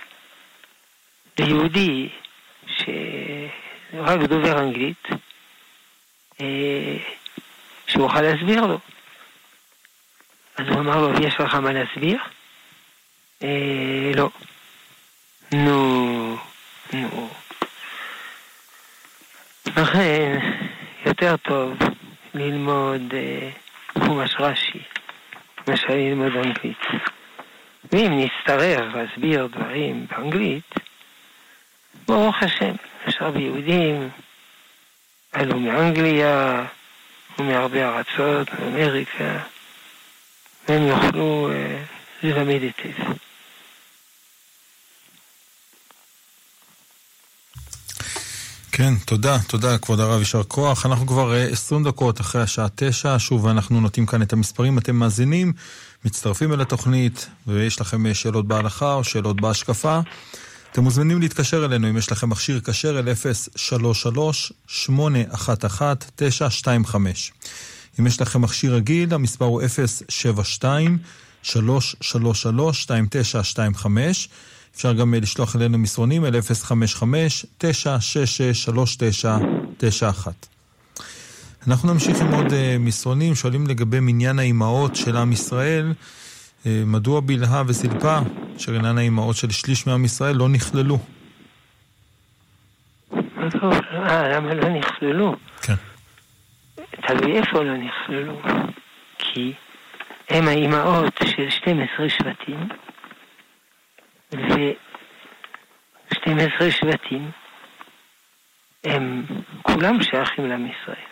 ליהודי 1.39 2.09
שרק 2.67 4.21
דובר 4.29 4.59
אנגלית, 4.59 5.07
אה, 6.41 6.97
שהוא 7.87 8.03
יוכל 8.03 8.21
להסביר 8.21 8.67
לו. 8.67 8.79
אז 10.57 10.69
הוא 10.69 10.81
אמר 10.81 11.01
לו, 11.01 11.27
יש 11.27 11.41
לך 11.41 11.55
מה 11.55 11.73
להסביר? 11.73 12.19
אה, 13.43 14.11
לא. 14.17 14.31
נו, 15.53 16.37
נו. 16.93 17.31
לכן, 19.77 20.39
יותר 21.07 21.37
טוב 21.37 21.79
ללמוד 22.35 23.15
אה, 23.15 23.51
חומש 24.07 24.35
רש"י 24.39 24.79
מאשר 25.69 25.89
ללמוד 25.95 26.33
אנגלית. 26.37 26.79
ואם 27.93 28.19
נצטרך 28.19 28.95
להסביר 28.95 29.47
דברים 29.47 30.07
באנגלית, 30.11 30.75
ברוך 32.09 32.37
השם, 32.43 32.75
יש 33.07 33.17
הרבה 33.21 33.39
יהודים, 33.39 34.09
עלו 35.33 35.61
מאנגליה 35.61 36.65
ומהרבה 37.39 37.89
ארצות, 37.89 38.49
מאמריקה, 38.61 39.39
והם 40.69 40.87
יוכלו 40.87 41.51
אה, 41.53 41.83
ללמד 42.23 42.63
היטב. 42.63 43.26
כן, 48.77 48.95
תודה, 49.05 49.39
תודה 49.39 49.79
כבוד 49.79 50.01
הרב, 50.01 50.19
יישר 50.19 50.43
כוח. 50.43 50.87
אנחנו 50.87 51.07
כבר 51.07 51.33
20 51.33 51.85
דקות 51.85 52.21
אחרי 52.21 52.43
השעה 52.43 52.67
9, 52.75 53.19
שוב 53.19 53.47
אנחנו 53.47 53.81
נותנים 53.81 54.07
כאן 54.07 54.23
את 54.23 54.33
המספרים, 54.33 54.79
אתם 54.79 54.97
מאזינים, 54.97 55.53
מצטרפים 56.05 56.53
אל 56.53 56.61
התוכנית, 56.61 57.29
ויש 57.47 57.81
לכם 57.81 58.15
שאלות 58.15 58.49
בהלכה 58.49 58.95
או 58.95 59.05
שאלות 59.05 59.41
בהשקפה. 59.41 60.01
אתם 60.73 60.83
מוזמנים 60.83 61.21
להתקשר 61.21 61.65
אלינו 61.65 61.91
אם 61.91 61.97
יש 61.97 62.13
לכם 62.13 62.31
מכשיר 62.31 62.61
כשר 62.61 62.99
אל 62.99 63.09
033-811-925. 64.77 66.95
אם 68.01 68.07
יש 68.07 68.21
לכם 68.21 68.43
מכשיר 68.43 68.75
רגיל, 68.75 69.15
המספר 69.15 69.45
הוא 69.45 69.63
072-333-2925. 71.45 71.49
אפשר 74.77 74.93
גם 74.93 75.15
לשלוח 75.15 75.57
אלינו 75.57 75.79
מסרונים 75.79 76.25
אל 76.25 76.35
055-966-3991. 76.35 76.39
אנחנו 81.67 81.93
נמשיך 81.93 82.21
עם 82.21 82.35
עוד 82.35 82.47
מסרונים, 82.79 83.35
שואלים 83.35 83.67
לגבי 83.67 84.01
מניין 84.01 84.39
האימהות 84.39 84.97
של 84.97 85.17
עם 85.17 85.33
ישראל. 85.33 85.93
מדוע 86.67 87.21
בלהה 87.21 87.63
וסלפה, 87.67 88.19
אינן 88.69 88.99
האימהות 88.99 89.37
של 89.37 89.51
שליש 89.51 89.87
מעם 89.87 90.05
ישראל, 90.05 90.37
לא 90.37 90.49
נכללו? 90.49 90.99
אה, 93.93 94.29
למה 94.29 94.55
לא 94.55 94.69
נכללו? 94.69 95.37
כן. 95.63 95.75
תלוי 97.07 97.39
איפה 97.39 97.63
לא 97.63 97.77
נכללו. 97.77 98.41
כי 99.19 99.53
הם 100.29 100.49
האימהות 100.49 101.21
של 101.25 101.51
12 101.51 102.09
שבטים, 102.09 102.69
ו-12 104.33 105.11
שבטים 106.71 107.31
הם 108.85 109.25
כולם 109.63 110.03
שייכים 110.03 110.49
לעם 110.49 110.67
ישראל. 110.67 111.07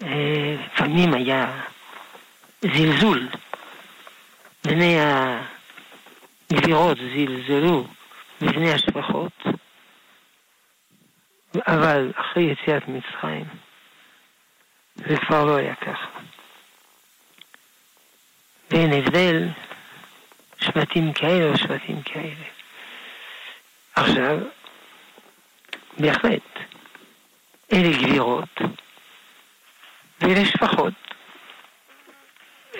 לפעמים 0.00 1.14
היה 1.14 1.62
זלזול. 2.60 3.28
בני 4.64 4.98
הגבירות 6.52 6.98
זלזלו 6.98 7.86
בבני 8.40 8.72
השפחות, 8.72 9.32
אבל 11.66 12.12
אחרי 12.16 12.42
יציאת 12.42 12.82
מצרים 12.88 13.44
זה 14.94 15.16
כבר 15.26 15.44
לא 15.44 15.56
היה 15.56 15.74
ככה. 15.74 16.18
ואין 18.70 18.92
הבדל 18.92 19.48
שבטים 20.66 21.12
כאלה 21.12 21.50
או 21.50 21.58
שבטים 21.58 22.02
כאלה. 22.02 22.44
עכשיו, 23.94 24.38
בהחלט, 25.98 26.42
אלה 27.72 27.88
גבירות 27.92 28.48
ואלה 30.20 30.44
שפחות. 30.44 30.94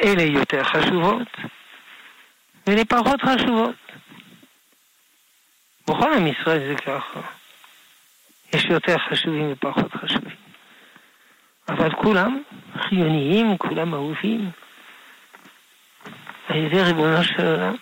אלה 0.05 0.23
יותר 0.23 0.65
חשובות, 0.65 1.29
ואלה 2.67 2.85
פחות 2.85 3.21
חשובות. 3.23 3.75
בכל 5.89 6.13
עם 6.13 6.27
ישראל 6.27 6.69
זה 6.69 6.75
ככה. 6.75 7.21
יש 8.53 8.65
יותר 8.65 8.99
חשובים 8.99 9.53
ופחות 9.53 9.93
חשובים. 9.93 10.37
אבל 11.69 11.95
כולם 11.95 12.43
חיוניים, 12.79 13.59
כולם 13.59 13.95
אהובים 13.95 14.51
על 16.49 16.57
ידי 16.57 16.83
ריבונו 16.83 17.25
של 17.25 17.47
עולם. 17.47 17.77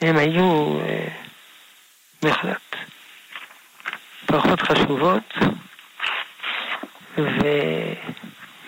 הם 0.00 0.16
היו 0.16 0.80
אה, 0.80 1.08
בהחלט 2.22 2.76
פחות 4.26 4.60
חשובות 4.62 5.34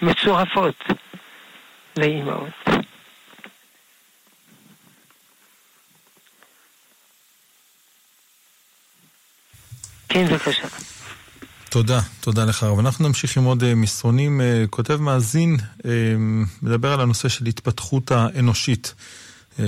ומצורפות 0.02 0.84
לאימהות. 1.96 2.52
כן, 10.08 10.24
בבקשה. 10.24 10.95
תודה, 11.76 12.00
תודה 12.20 12.44
לך 12.44 12.62
הרב. 12.62 12.78
אנחנו 12.78 13.08
נמשיך 13.08 13.36
עם 13.36 13.44
עוד 13.44 13.62
uh, 13.62 13.66
מסרונים. 13.76 14.40
Uh, 14.40 14.68
כותב 14.70 15.00
מאזין, 15.00 15.56
uh, 15.56 15.84
מדבר 16.62 16.92
על 16.92 17.00
הנושא 17.00 17.28
של 17.28 17.46
התפתחות 17.46 18.10
האנושית, 18.10 18.94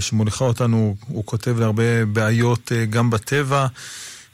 שמוליכה 0.01 0.45
אותנו, 0.45 0.97
הוא 1.09 1.27
כותב 1.27 1.61
להרבה 1.61 2.05
בעיות 2.05 2.73
גם 2.91 3.11
בטבע, 3.11 3.67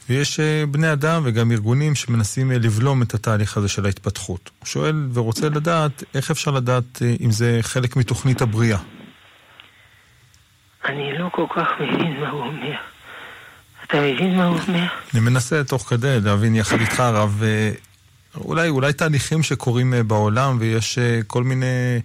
ויש 0.09 0.41
בני 0.71 0.93
אדם 0.93 1.23
וגם 1.25 1.53
ארגונים 1.53 1.95
שמנסים 1.95 2.51
לבלום 2.51 3.03
את 3.03 3.15
התהליך 3.15 3.57
הזה 3.57 3.69
של 3.69 3.87
ההתפתחות. 3.87 4.51
הוא 4.59 4.67
שואל 4.67 5.09
ורוצה 5.13 5.49
לדעת, 5.49 6.05
איך 6.15 6.31
אפשר 6.31 6.51
לדעת 6.51 7.03
אם 7.21 7.31
זה 7.31 7.59
חלק 7.63 7.97
מתוכנית 7.97 8.43
הבריאה? 8.43 8.79
אני 10.85 11.19
לא 11.19 11.29
כל 11.33 11.47
כך 11.57 11.69
מבין 11.81 12.21
מה 12.21 12.31
הוא 12.31 12.41
אומר. 12.41 12.94
אתה 13.87 14.01
מבין 14.01 14.37
מה 14.37 14.47
הוא 14.47 14.59
אומר? 14.69 14.87
אני 15.15 15.21
מנסה 15.21 15.65
תוך 15.65 15.83
כדי 15.89 16.21
להבין 16.25 16.55
יחד 16.55 16.81
איתך, 16.81 17.01
הרב, 17.01 17.43
אולי, 18.37 18.69
אולי 18.69 18.93
תהליכים 18.93 19.43
שקורים 19.43 19.95
בעולם 20.07 20.57
ויש 20.61 20.99
כל 21.27 21.43
מיני 21.43 22.01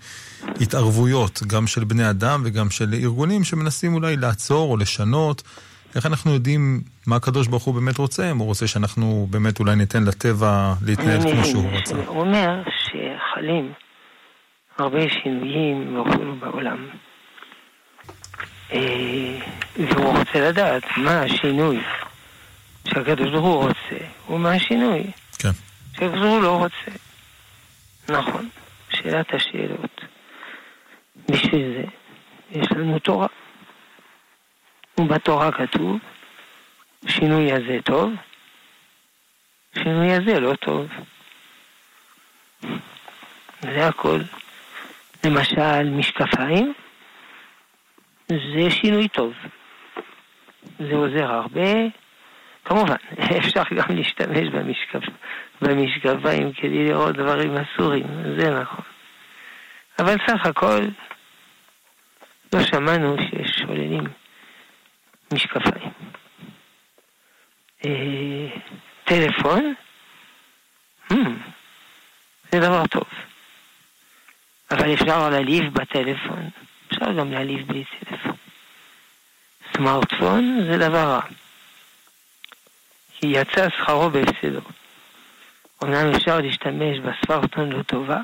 התערבויות, 0.62 1.42
גם 1.48 1.68
של 1.68 1.84
בני 1.84 2.10
אדם 2.10 2.42
וגם 2.46 2.70
של 2.70 2.94
ארגונים 2.94 3.44
שמנסים 3.44 3.94
אולי 3.94 4.18
לעצור 4.18 4.72
או 4.72 4.78
לשנות. 4.78 5.44
איך 5.96 6.06
אנחנו 6.06 6.34
יודעים 6.34 6.82
מה 7.08 7.16
הקדוש 7.16 7.48
ברוך 7.48 7.64
הוא 7.64 7.76
באמת 7.76 7.98
רוצה? 7.98 8.32
אם 8.32 8.38
הוא 8.38 8.48
רוצה 8.48 8.68
שאנחנו 8.68 9.28
באמת 9.30 9.60
אולי 9.60 9.76
ניתן 9.76 10.04
לטבע 10.04 10.74
להתנהל 10.86 11.22
כמו 11.22 11.46
שהוא 11.46 11.72
רוצה. 11.72 11.96
הוא 11.96 12.20
אומר 12.20 12.62
שחלים 12.86 13.72
הרבה 14.78 15.00
שינויים 15.10 15.98
בעולם. 16.40 16.88
והוא 18.72 20.18
רוצה 20.18 20.50
לדעת 20.50 20.84
מה 20.98 21.22
השינוי 21.22 21.80
שהקדוש 22.88 23.30
ברוך 23.30 23.46
הוא 23.46 23.64
רוצה, 23.64 24.06
ומה 24.30 24.52
השינוי 24.52 25.04
כן. 25.40 25.50
שהקדוש 25.94 26.20
ברוך 26.20 26.34
הוא 26.34 26.42
לא 26.42 26.58
רוצה. 26.58 26.92
נכון, 28.10 28.50
שאלת 28.90 29.34
השאלות. 29.34 30.02
בשביל 31.30 31.74
זה 31.74 31.84
יש 32.52 32.68
לנו 32.72 33.00
תורה. 33.00 33.28
ובתורה 35.00 35.52
כתוב, 35.52 35.98
שינוי 37.08 37.52
הזה 37.52 37.78
טוב, 37.84 38.12
שינוי 39.74 40.14
הזה 40.14 40.40
לא 40.40 40.56
טוב. 40.56 40.88
זה 43.62 43.88
הכל. 43.88 44.20
למשל, 45.24 45.90
משקפיים, 45.90 46.74
זה 48.30 48.72
שינוי 48.72 49.08
טוב. 49.08 49.34
זה 50.80 50.96
עוזר 50.96 51.32
הרבה. 51.32 51.72
כמובן, 52.66 52.96
אפשר 53.40 53.64
גם 53.76 53.96
להשתמש 53.96 54.48
במשקפ... 54.48 55.10
במשקפיים 55.62 56.54
כדי 56.54 56.86
לראות 56.86 57.16
דברים 57.16 57.56
אסורים, 57.58 58.08
זה 58.38 58.50
נכון. 58.50 58.86
אבל 60.00 60.16
סך 60.28 60.46
הכל, 60.46 60.80
לא 62.54 62.64
שמענו 62.64 63.16
שיש 63.30 63.52
שוללים 63.58 64.04
משקפיים. 65.34 65.92
אה, 67.86 68.48
טלפון, 69.04 69.74
hmm, 71.12 71.16
זה 72.52 72.60
דבר 72.60 72.88
טוב. 72.88 73.04
אבל 74.72 74.94
אפשר 74.94 75.30
להעליב 75.30 75.74
בטלפון, 75.74 76.50
אפשר 77.00 77.14
גם 77.14 77.32
להעליב 77.32 77.68
בלי 77.68 77.84
טלפון. 78.00 78.36
סמארטפון 79.74 80.66
זה 80.68 80.78
דבר 80.78 80.98
רע. 80.98 81.22
כי 83.14 83.28
יצא 83.28 83.70
שכרו 83.70 84.10
בהפסדו. 84.10 84.62
אומנם 85.82 86.12
אפשר 86.16 86.40
להשתמש 86.40 87.00
בסמארטפון 87.00 87.72
לטובה, 87.72 88.18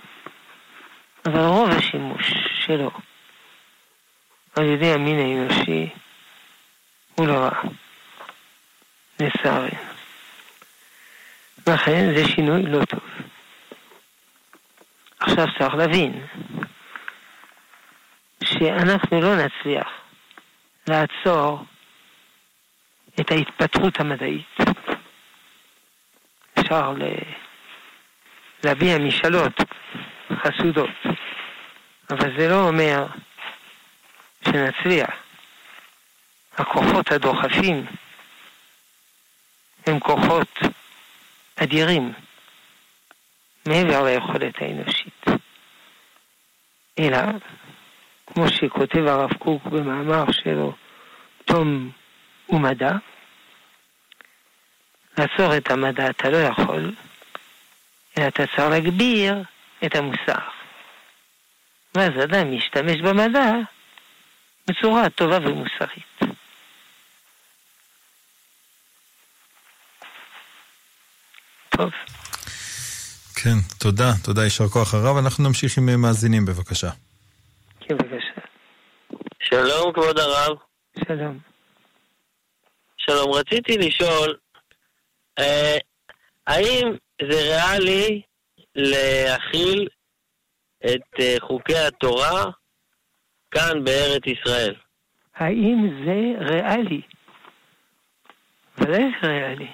אבל 1.26 1.40
רוב 1.40 1.70
השימוש 1.70 2.34
שלו 2.66 2.92
על 4.56 4.66
ידי 4.66 4.94
המין 4.94 5.20
האנושי 5.20 5.90
הוא 7.16 7.28
לא 7.28 7.34
רע. 7.34 7.62
לצערי. 9.20 9.72
לכן 11.68 12.16
זה 12.16 12.28
שינוי 12.28 12.64
לא 12.64 12.86
טוב. 12.86 13.00
עכשיו 15.20 15.46
צריך 15.60 15.74
להבין 15.74 16.26
שאנחנו 18.60 19.22
לא 19.22 19.36
נצליח 19.36 19.88
לעצור 20.88 21.66
את 23.20 23.32
ההתפתחות 23.32 24.00
המדעית. 24.00 24.58
אפשר 26.60 26.94
להביע 28.64 28.98
משאלות 28.98 29.62
חסודות, 30.34 30.90
אבל 32.10 32.38
זה 32.38 32.50
לא 32.50 32.68
אומר 32.68 33.06
שנצליח. 34.46 35.10
הכוחות 36.58 37.12
הדוחפים 37.12 37.86
הם 39.88 40.00
כוחות 40.00 40.60
אדירים, 41.56 42.14
מעבר 43.68 44.04
ליכולת 44.04 44.62
האנושית. 44.62 45.26
אלא, 47.00 47.18
כמו 48.36 48.50
שכותב 48.50 49.06
הרב 49.08 49.34
קוק 49.34 49.66
במאמר 49.66 50.32
שלו, 50.32 50.76
תום 51.46 51.92
ומדע, 52.50 52.92
לעצור 55.18 55.58
את 55.58 55.72
המדע 55.72 56.10
אתה 56.10 56.30
לא 56.30 56.38
יכול, 56.38 56.96
אלא 58.18 58.28
אתה 58.28 58.44
צריך 58.48 58.70
להגביר 58.70 59.44
את 59.86 59.96
המוסר. 59.96 60.40
ואז 61.96 62.12
אדם 62.24 62.54
ישתמש 62.54 63.02
במדע 63.02 63.52
בצורה 64.68 65.10
טובה 65.10 65.38
ומוסרית. 65.38 66.20
טוב. 71.70 71.92
כן, 73.36 73.58
תודה, 73.78 74.12
תודה, 74.24 74.44
יישר 74.44 74.68
כוח 74.68 74.94
הרב. 74.94 75.18
אנחנו 75.18 75.44
נמשיך 75.44 75.78
עם 75.78 76.02
מאזינים, 76.02 76.46
בבקשה. 76.46 76.90
שלום, 79.50 79.94
כבוד 79.94 80.20
הרב. 80.20 80.58
שלום. 81.08 81.40
שלום, 82.98 83.32
רציתי 83.32 83.78
לשאול, 83.78 84.38
אה, 85.40 85.78
האם 86.48 86.96
זה 87.22 87.42
ריאלי 87.42 88.22
להכיל 88.76 89.88
את 90.86 91.20
אה, 91.20 91.36
חוקי 91.40 91.78
התורה 91.78 92.44
כאן 93.52 93.84
בארץ 93.84 94.22
ישראל? 94.26 94.76
האם 95.36 96.06
זה 96.06 96.46
ריאלי? 96.54 97.02
ודאי 98.78 99.04
זה 99.22 99.28
ריאלי. 99.28 99.72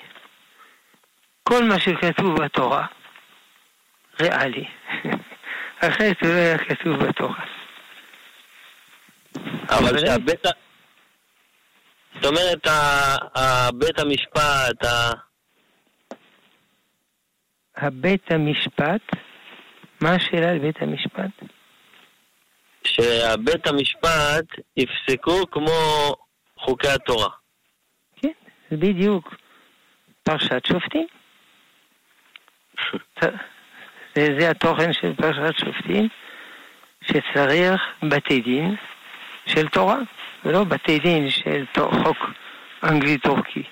כל 1.44 1.64
מה 1.64 1.80
שכתוב 1.80 2.42
בתורה 2.44 2.86
ריאלי. 4.22 4.66
אחרת 5.88 6.18
זה 6.22 6.30
לא 6.30 6.40
היה 6.40 6.58
כתוב 6.58 6.98
בתורה. 6.98 7.61
אבל 9.70 10.00
שהבית... 10.00 10.46
זאת 12.16 12.26
אומרת, 12.26 12.68
בית 13.74 14.00
המשפט, 14.00 14.86
ה... 14.86 15.12
הבית 17.78 18.32
המשפט, 18.32 19.02
מה 20.02 20.16
השאלה 20.16 20.50
על 20.50 20.60
בית 20.60 20.82
המשפט? 20.82 21.32
שהבית 22.84 23.68
המשפט 23.68 24.46
יפסקו 24.78 25.52
כמו 25.52 26.16
חוקי 26.58 26.88
התורה. 26.88 27.30
כן, 28.16 28.32
זה 28.72 28.78
בדיוק 28.78 29.36
פרשת 30.24 30.66
שופטים. 30.66 31.08
זה, 34.16 34.28
זה 34.40 34.50
התוכן 34.50 34.94
של 34.94 35.16
פרשת 35.16 35.60
שופטים, 35.60 36.10
שצריך 37.02 37.82
בתי 38.04 38.42
דין 38.42 38.76
של 39.46 39.68
תורה, 39.68 39.98
ולא 40.46 40.64
בתי 40.64 41.00
דין 41.00 41.30
של 41.30 41.66
חוק 42.04 42.18
אנגלי-טורקי. 42.84 43.64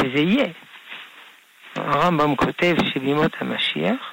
וזה 0.00 0.18
יהיה. 0.18 0.48
הרמב"ם 1.76 2.36
כותב 2.36 2.74
שבימות 2.94 3.32
המשיח 3.40 4.12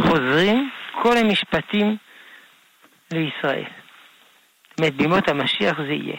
חוזרים 0.00 0.70
כל 1.02 1.16
המשפטים 1.16 1.96
לישראל. 3.12 3.64
זאת 4.70 4.78
אומרת, 4.78 4.94
בימות 4.94 5.28
המשיח 5.28 5.76
זה 5.76 5.92
יהיה. 5.92 6.16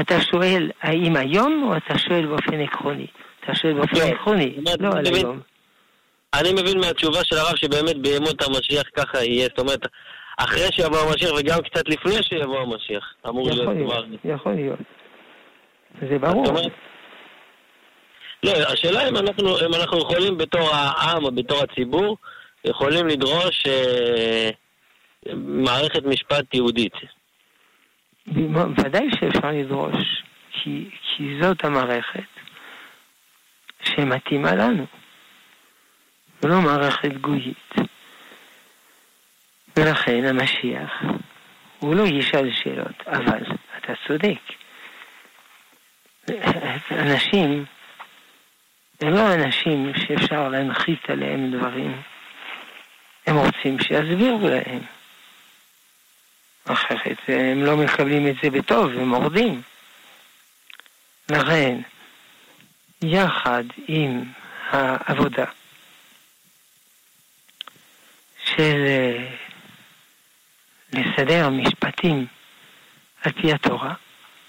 אתה 0.00 0.20
שואל 0.20 0.70
האם 0.82 1.16
היום, 1.16 1.62
או 1.62 1.76
אתה 1.76 1.98
שואל 1.98 2.26
באופן 2.26 2.60
עקרוני? 2.60 3.06
אתה 3.40 3.54
שואל 3.54 3.72
באופן 3.74 3.96
לא. 3.96 4.02
עקרוני, 4.02 4.56
לא 4.80 4.88
על 4.92 5.06
היום. 5.14 5.40
אני 6.34 6.52
מבין 6.52 6.78
מהתשובה 6.80 7.24
של 7.24 7.36
הרב 7.36 7.56
שבאמת 7.56 7.96
בימות 7.96 8.42
המשיח 8.42 8.82
ככה 8.96 9.24
יהיה, 9.24 9.48
זאת 9.48 9.58
אומרת, 9.58 9.80
אחרי 10.38 10.72
שיבוא 10.72 10.98
המשיח 10.98 11.30
וגם 11.38 11.58
קצת 11.62 11.88
לפני 11.88 12.22
שיבוא 12.22 12.60
המשיח, 12.60 13.14
אמור 13.28 13.50
להיות 13.50 13.76
כבר... 13.84 14.04
יכול 14.24 14.52
להיות. 14.52 14.78
זה 16.08 16.18
ברור. 16.18 16.44
לא, 18.42 18.52
השאלה 18.72 19.08
אם 19.08 19.16
אנחנו, 19.16 19.60
אם 19.66 19.74
אנחנו 19.74 19.98
יכולים 19.98 20.38
בתור 20.38 20.70
העם 20.74 21.24
או 21.24 21.30
בתור 21.30 21.62
הציבור, 21.62 22.16
יכולים 22.64 23.06
לדרוש 23.06 23.66
אה, 23.66 24.50
מערכת 25.36 26.04
משפט 26.04 26.54
יהודית. 26.54 26.94
ודאי 28.78 29.08
שאפשר 29.20 29.50
לדרוש, 29.50 30.22
כי, 30.52 30.90
כי 31.02 31.38
זאת 31.40 31.64
המערכת 31.64 32.28
שמתאימה 33.82 34.54
לנו, 34.54 34.86
ולא 36.42 36.60
מערכת 36.60 37.12
גויית. 37.12 37.74
ולכן 39.78 40.24
המשיח, 40.24 40.90
הוא 41.78 41.94
לא 41.94 42.02
ישאל 42.02 42.50
שאלות, 42.52 43.06
אבל 43.06 43.42
אתה 43.78 43.92
צודק. 44.06 44.40
אנשים 46.90 47.64
הם 49.00 49.08
לא 49.08 49.34
אנשים 49.34 49.92
שאפשר 49.96 50.48
להנחית 50.48 51.10
עליהם 51.10 51.50
דברים. 51.50 52.02
הם 53.26 53.36
רוצים 53.36 53.78
שיסבירו 53.78 54.48
להם. 54.48 54.80
אחרת 56.64 57.18
הם 57.28 57.64
לא 57.64 57.76
מקבלים 57.76 58.28
את 58.28 58.34
זה 58.42 58.50
בטוב, 58.50 58.90
הם 58.90 59.08
מורדים. 59.08 59.62
לכן, 61.30 61.80
יחד 63.02 63.64
עם 63.88 64.22
העבודה 64.70 65.44
של 68.44 68.86
לסדר 70.92 71.48
משפטים 71.48 72.26
על 73.22 73.32
פי 73.32 73.52
התורה 73.52 73.94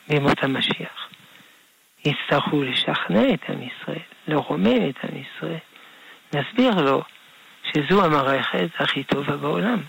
בימות 0.08 0.44
המשיח, 0.44 1.10
יצטרכו 2.06 2.64
לשכנע 2.64 3.34
את 3.34 3.50
עם 3.50 3.62
ישראל, 3.64 4.06
לרומם 4.28 4.90
את 4.90 5.04
עם 5.04 5.22
ישראל, 5.22 5.60
להסביר 6.34 6.82
לו 6.82 7.04
שזו 7.64 8.06
המערכת 8.06 8.70
הכי 8.80 9.04
טובה 9.04 9.38
בעולם. 9.38 9.80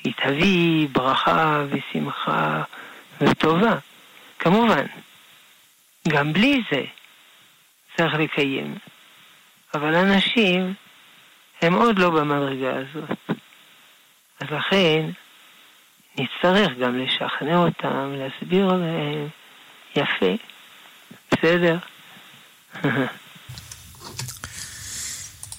שהיא 0.00 0.12
תביא 0.16 0.88
ברכה 0.92 1.64
ושמחה 1.68 2.62
וטובה. 3.20 3.78
כמובן, 4.38 4.86
גם 6.08 6.32
בלי 6.32 6.62
זה 6.70 6.84
צריך 7.96 8.14
לקיים. 8.14 8.74
אבל 9.74 9.94
אנשים 9.94 10.74
הם 11.62 11.74
עוד 11.74 11.98
לא 11.98 12.10
במדרגה 12.10 12.76
הזאת. 12.76 13.38
אז 14.42 14.48
לכן 14.50 15.10
נצטרך 16.18 16.70
גם 16.80 16.98
לשכנע 16.98 17.56
אותם, 17.56 18.14
להסביר 18.14 18.66
להם 18.66 19.28
יפה, 19.96 20.34
בסדר? 21.32 21.78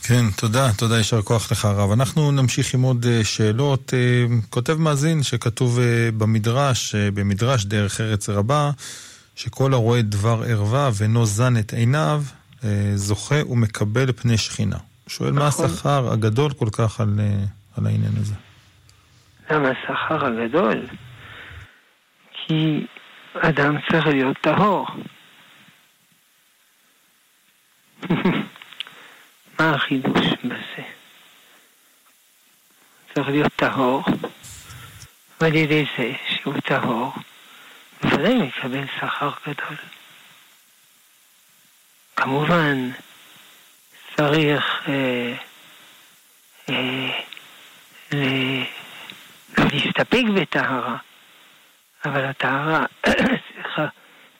כן, 0.07 0.25
תודה, 0.37 0.73
תודה, 0.73 0.97
יישר 0.97 1.21
כוח 1.21 1.51
לך 1.51 1.65
הרב. 1.65 1.91
אנחנו 1.91 2.31
נמשיך 2.31 2.73
עם 2.73 2.81
עוד 2.81 3.05
אה, 3.05 3.23
שאלות. 3.23 3.93
אה, 3.93 4.25
כותב 4.49 4.73
מאזין 4.73 5.23
שכתוב 5.23 5.79
אה, 5.79 6.09
במדרש, 6.17 6.95
במדרש 6.95 7.65
דרך 7.65 8.01
ארץ 8.01 8.29
רבה, 8.29 8.71
שכל 9.35 9.73
הרואה 9.73 10.01
דבר 10.01 10.43
ערווה 10.47 10.89
ואינו 10.93 11.25
זן 11.25 11.57
את 11.57 11.73
עיניו, 11.73 12.23
זוכה 12.95 13.45
ומקבל 13.49 14.11
פני 14.11 14.37
שכינה. 14.37 14.77
שואל 15.07 15.31
מה 15.31 15.47
נכון. 15.47 15.65
השכר 15.65 16.11
הגדול 16.13 16.53
כל 16.53 16.67
כך 16.71 17.01
על, 17.01 17.19
על 17.77 17.85
העניין 17.85 18.13
הזה. 18.21 18.33
למה 19.53 19.69
השכר 19.69 20.25
הגדול? 20.25 20.85
כי 22.31 22.85
אדם 23.33 23.75
צריך 23.91 24.07
להיות 24.07 24.37
טהור. 24.37 24.87
מה 29.59 29.75
החידוש 29.75 30.25
בזה? 30.43 30.83
צריך 33.13 33.27
להיות 33.27 33.51
טהור, 33.55 34.03
ועל 35.41 35.55
ידי 35.55 35.85
זה 35.97 36.13
שהוא 36.27 36.59
טהור, 36.59 37.13
בוודאי 38.03 38.37
מקבל 38.37 38.85
שכר 38.99 39.31
גדול. 39.47 39.77
כמובן, 42.15 42.89
צריך 44.15 44.89
אה, 44.89 45.35
אה, 46.69 47.23
להסתפק 49.73 50.23
בטהרה, 50.35 50.97
אבל 52.05 52.25
הטהרה, 52.25 52.85
סליחה, 53.47 53.87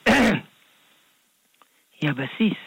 היא 2.01 2.09
הבסיס. 2.09 2.57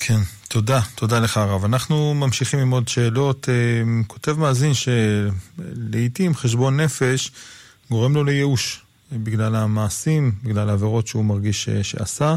כן, 0.00 0.20
תודה, 0.48 0.80
תודה 0.94 1.20
לך 1.20 1.36
הרב. 1.36 1.64
אנחנו 1.64 2.14
ממשיכים 2.14 2.58
עם 2.58 2.70
עוד 2.70 2.88
שאלות. 2.88 3.48
אה, 3.48 3.82
כותב 4.06 4.38
מאזין 4.38 4.72
שלעיתים 4.74 6.34
חשבון 6.34 6.80
נפש 6.80 7.30
גורם 7.90 8.14
לו 8.14 8.24
לייאוש 8.24 8.82
בגלל 9.12 9.54
המעשים, 9.54 10.32
בגלל 10.42 10.68
העבירות 10.68 11.06
שהוא 11.06 11.24
מרגיש 11.24 11.68
אה, 11.68 11.84
שעשה, 11.84 12.34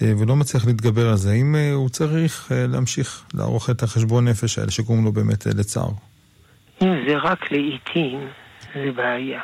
ולא 0.00 0.36
מצליח 0.36 0.66
להתגבר 0.66 1.08
על 1.08 1.16
זה. 1.16 1.30
האם 1.30 1.54
הוא 1.74 1.88
צריך 1.88 2.52
להמשיך 2.68 3.24
לערוך 3.34 3.70
את 3.70 3.82
החשבון 3.82 4.28
נפש 4.28 4.58
האלה 4.58 4.70
שגורם 4.70 5.04
לו 5.04 5.12
באמת 5.12 5.46
לצער? 5.46 5.90
אם 6.82 6.88
זה 7.08 7.16
רק 7.16 7.52
לעיתים, 7.52 8.28
זה 8.74 8.92
בעיה. 8.92 9.40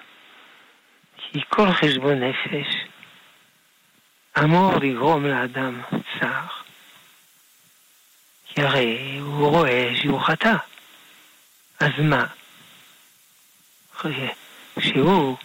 כי 1.17 1.40
כל 1.49 1.73
חשבון 1.73 2.23
נפש 2.23 2.77
אמור 4.45 4.77
לגרום 4.77 5.27
לאדם 5.27 5.81
צער. 6.21 6.47
כי 8.47 8.62
הרי 8.62 9.19
הוא 9.21 9.49
רואה 9.49 9.93
שהוא 10.03 10.21
חטא. 10.21 10.55
אז 11.81 11.90
מה? 11.99 12.27
כשהוא 14.77 15.37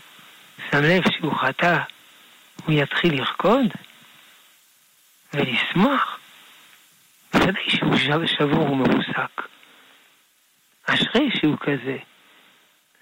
שם 0.72 0.82
לב 0.82 1.04
שהוא 1.12 1.34
חטא, 1.34 1.78
הוא 2.66 2.76
יתחיל 2.76 3.20
לרקוד 3.20 3.66
ולשמוח. 5.34 6.20
בוודאי 7.34 7.70
שהוא 7.70 8.28
שבור 8.28 8.72
ומרוסק. 8.72 9.42
אשרי 10.86 11.30
שהוא 11.40 11.58
כזה. 11.60 11.98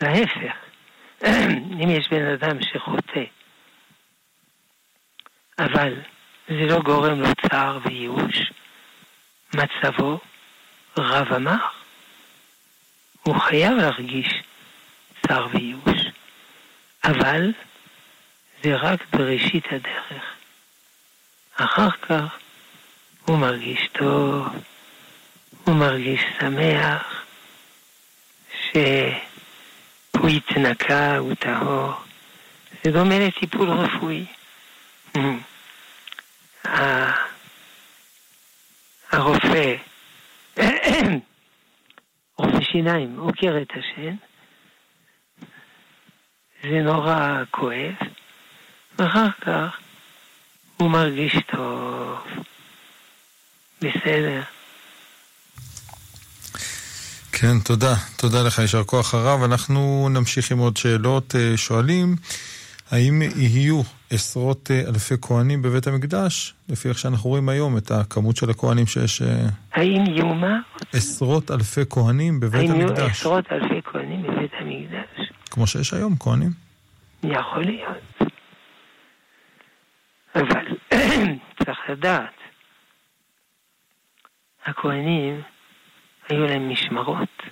להפך, 0.01 0.53
אם 1.83 1.89
יש 1.89 2.07
בן 2.09 2.25
אדם 2.25 2.57
שחוטא, 2.61 3.23
אבל 5.59 5.93
זה 6.47 6.65
לא 6.69 6.79
גורם 6.79 7.21
לו 7.21 7.27
צער 7.49 7.79
וייאוש, 7.85 8.51
מצבו 9.53 10.19
רב 10.97 11.33
אמר. 11.33 11.65
הוא 13.23 13.35
חייב 13.35 13.73
להרגיש 13.73 14.27
צער 15.27 15.47
וייאוש, 15.51 16.01
אבל 17.03 17.51
זה 18.63 18.75
רק 18.75 19.05
בראשית 19.09 19.65
הדרך. 19.71 20.36
אחר 21.57 21.91
כך 21.91 22.37
הוא 23.25 23.37
מרגיש 23.37 23.87
טוב, 23.93 24.47
הוא 25.63 25.75
מרגיש 25.75 26.21
שמח, 26.39 27.25
שהוא 28.51 30.29
התנקה, 30.29 31.17
הוא 31.17 31.35
טהור. 31.35 31.93
זה 32.83 32.91
דומה 32.91 33.19
לטיפול 33.19 33.69
רפואי. 33.69 34.25
הרופא, 39.11 39.75
רופא 42.37 42.61
שיניים, 42.61 43.19
עוקר 43.19 43.57
את 43.61 43.71
השן, 43.71 44.15
זה 46.63 46.81
נורא 46.83 47.43
כואב, 47.51 47.93
ואחר 48.99 49.31
כך 49.41 49.79
הוא 50.77 50.89
מרגיש 50.89 51.37
טוב, 51.51 52.17
בסדר. 53.81 54.41
כן, 57.31 57.59
תודה. 57.59 57.93
תודה 58.17 58.43
לך, 58.43 58.59
יישר 58.59 58.83
כוח 58.83 59.13
הרב. 59.13 59.43
אנחנו 59.43 60.09
נמשיך 60.11 60.51
עם 60.51 60.57
עוד 60.57 60.77
שאלות. 60.77 61.35
אה, 61.35 61.57
שואלים, 61.57 62.15
האם 62.91 63.21
יהיו 63.35 63.81
עשרות 64.09 64.71
אה, 64.71 64.81
אלפי 64.87 65.15
כהנים 65.21 65.61
בבית 65.61 65.87
המקדש, 65.87 66.53
לפי 66.69 66.89
איך 66.89 66.99
שאנחנו 66.99 67.29
רואים 67.29 67.49
היום 67.49 67.77
את 67.77 67.91
הכמות 67.91 68.35
של 68.37 68.49
הכהנים 68.49 68.87
שיש... 68.87 69.21
אה, 69.21 69.45
האם 69.73 70.05
יהיו 70.05 70.25
מה? 70.25 70.59
עשרות 70.93 71.51
אלפי 71.51 71.81
כהנים 71.89 72.39
בבית 72.39 72.69
האם 72.69 72.81
המקדש. 72.81 72.89
האם 72.89 72.97
יהיו 72.97 73.11
עשרות 73.11 73.45
אלפי 73.51 73.81
כהנים 73.83 74.23
בבית 74.23 74.51
המקדש? 74.59 75.31
כמו 75.51 75.67
שיש 75.67 75.93
היום, 75.93 76.15
כהנים. 76.19 76.51
יכול 77.23 77.63
להיות. 77.63 78.06
אבל 80.39 80.77
צריך 81.65 81.79
לדעת, 81.89 82.33
הכהנים 84.65 85.41
היו 86.29 86.47
להם 86.47 86.69
משמרות. 86.69 87.43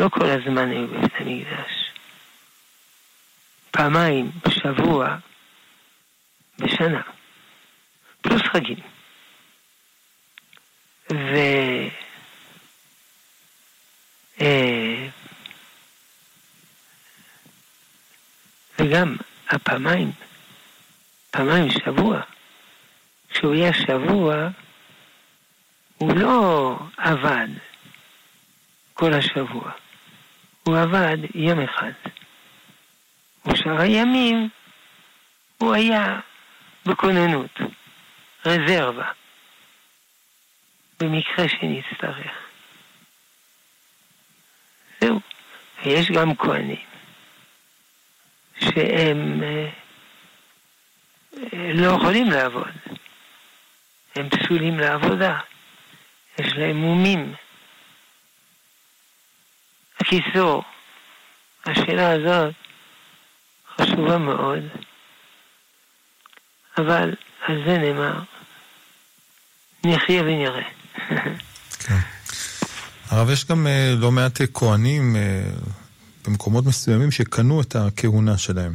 לא 0.00 0.08
כל 0.08 0.26
הזמן 0.26 0.70
היו 0.70 0.88
בבית 0.88 1.12
המקדש. 1.18 1.92
פעמיים 3.70 4.30
בשבוע 4.44 5.16
בשנה, 6.58 7.02
פלוס 8.20 8.42
חגים. 8.42 8.80
ו... 11.12 11.36
אה, 14.40 15.08
וגם 18.78 19.16
הפעמיים, 19.48 20.12
פעמיים 21.30 21.68
בשבוע, 21.68 22.20
כשהוא 23.30 23.54
היה 23.54 23.72
שבוע, 23.72 24.48
הוא 25.98 26.16
לא 26.16 26.76
עבד 26.96 27.48
כל 28.94 29.14
השבוע, 29.14 29.70
הוא 30.62 30.78
עבד 30.78 31.18
יום 31.34 31.60
אחד. 31.60 31.92
ושאר 33.46 33.80
הימים 33.80 34.48
הוא 35.58 35.74
היה 35.74 36.20
בכוננות, 36.86 37.60
רזרבה, 38.46 39.12
במקרה 41.00 41.48
שנצטרך. 41.48 42.50
זהו. 45.00 45.20
ויש 45.84 46.10
גם 46.10 46.36
כהנים 46.36 46.76
שהם 48.60 49.42
אה, 49.42 49.68
לא 51.74 51.86
יכולים 51.86 52.30
לעבוד. 52.30 52.70
הם 54.16 54.28
פסולים 54.28 54.78
לעבודה. 54.78 55.38
יש 56.38 56.52
להם 56.56 56.76
מומים. 56.76 57.34
הקיצור, 60.00 60.62
השאלה 61.66 62.12
הזאת 62.12 62.54
חשובה 63.76 64.18
מאוד, 64.18 64.62
אבל 66.78 67.14
על 67.46 67.62
זה 67.66 67.78
נאמר 67.78 68.20
נחיה 69.84 70.22
ונראה. 70.22 70.62
כן. 71.78 71.98
הרב, 73.08 73.30
יש 73.30 73.46
גם 73.46 73.66
אה, 73.66 73.94
לא 73.96 74.10
מעט 74.10 74.40
כהנים 74.54 75.16
אה, 75.16 75.42
במקומות 76.26 76.66
מסוימים 76.66 77.10
שקנו 77.10 77.60
את 77.60 77.76
הכהונה 77.76 78.38
שלהם. 78.38 78.74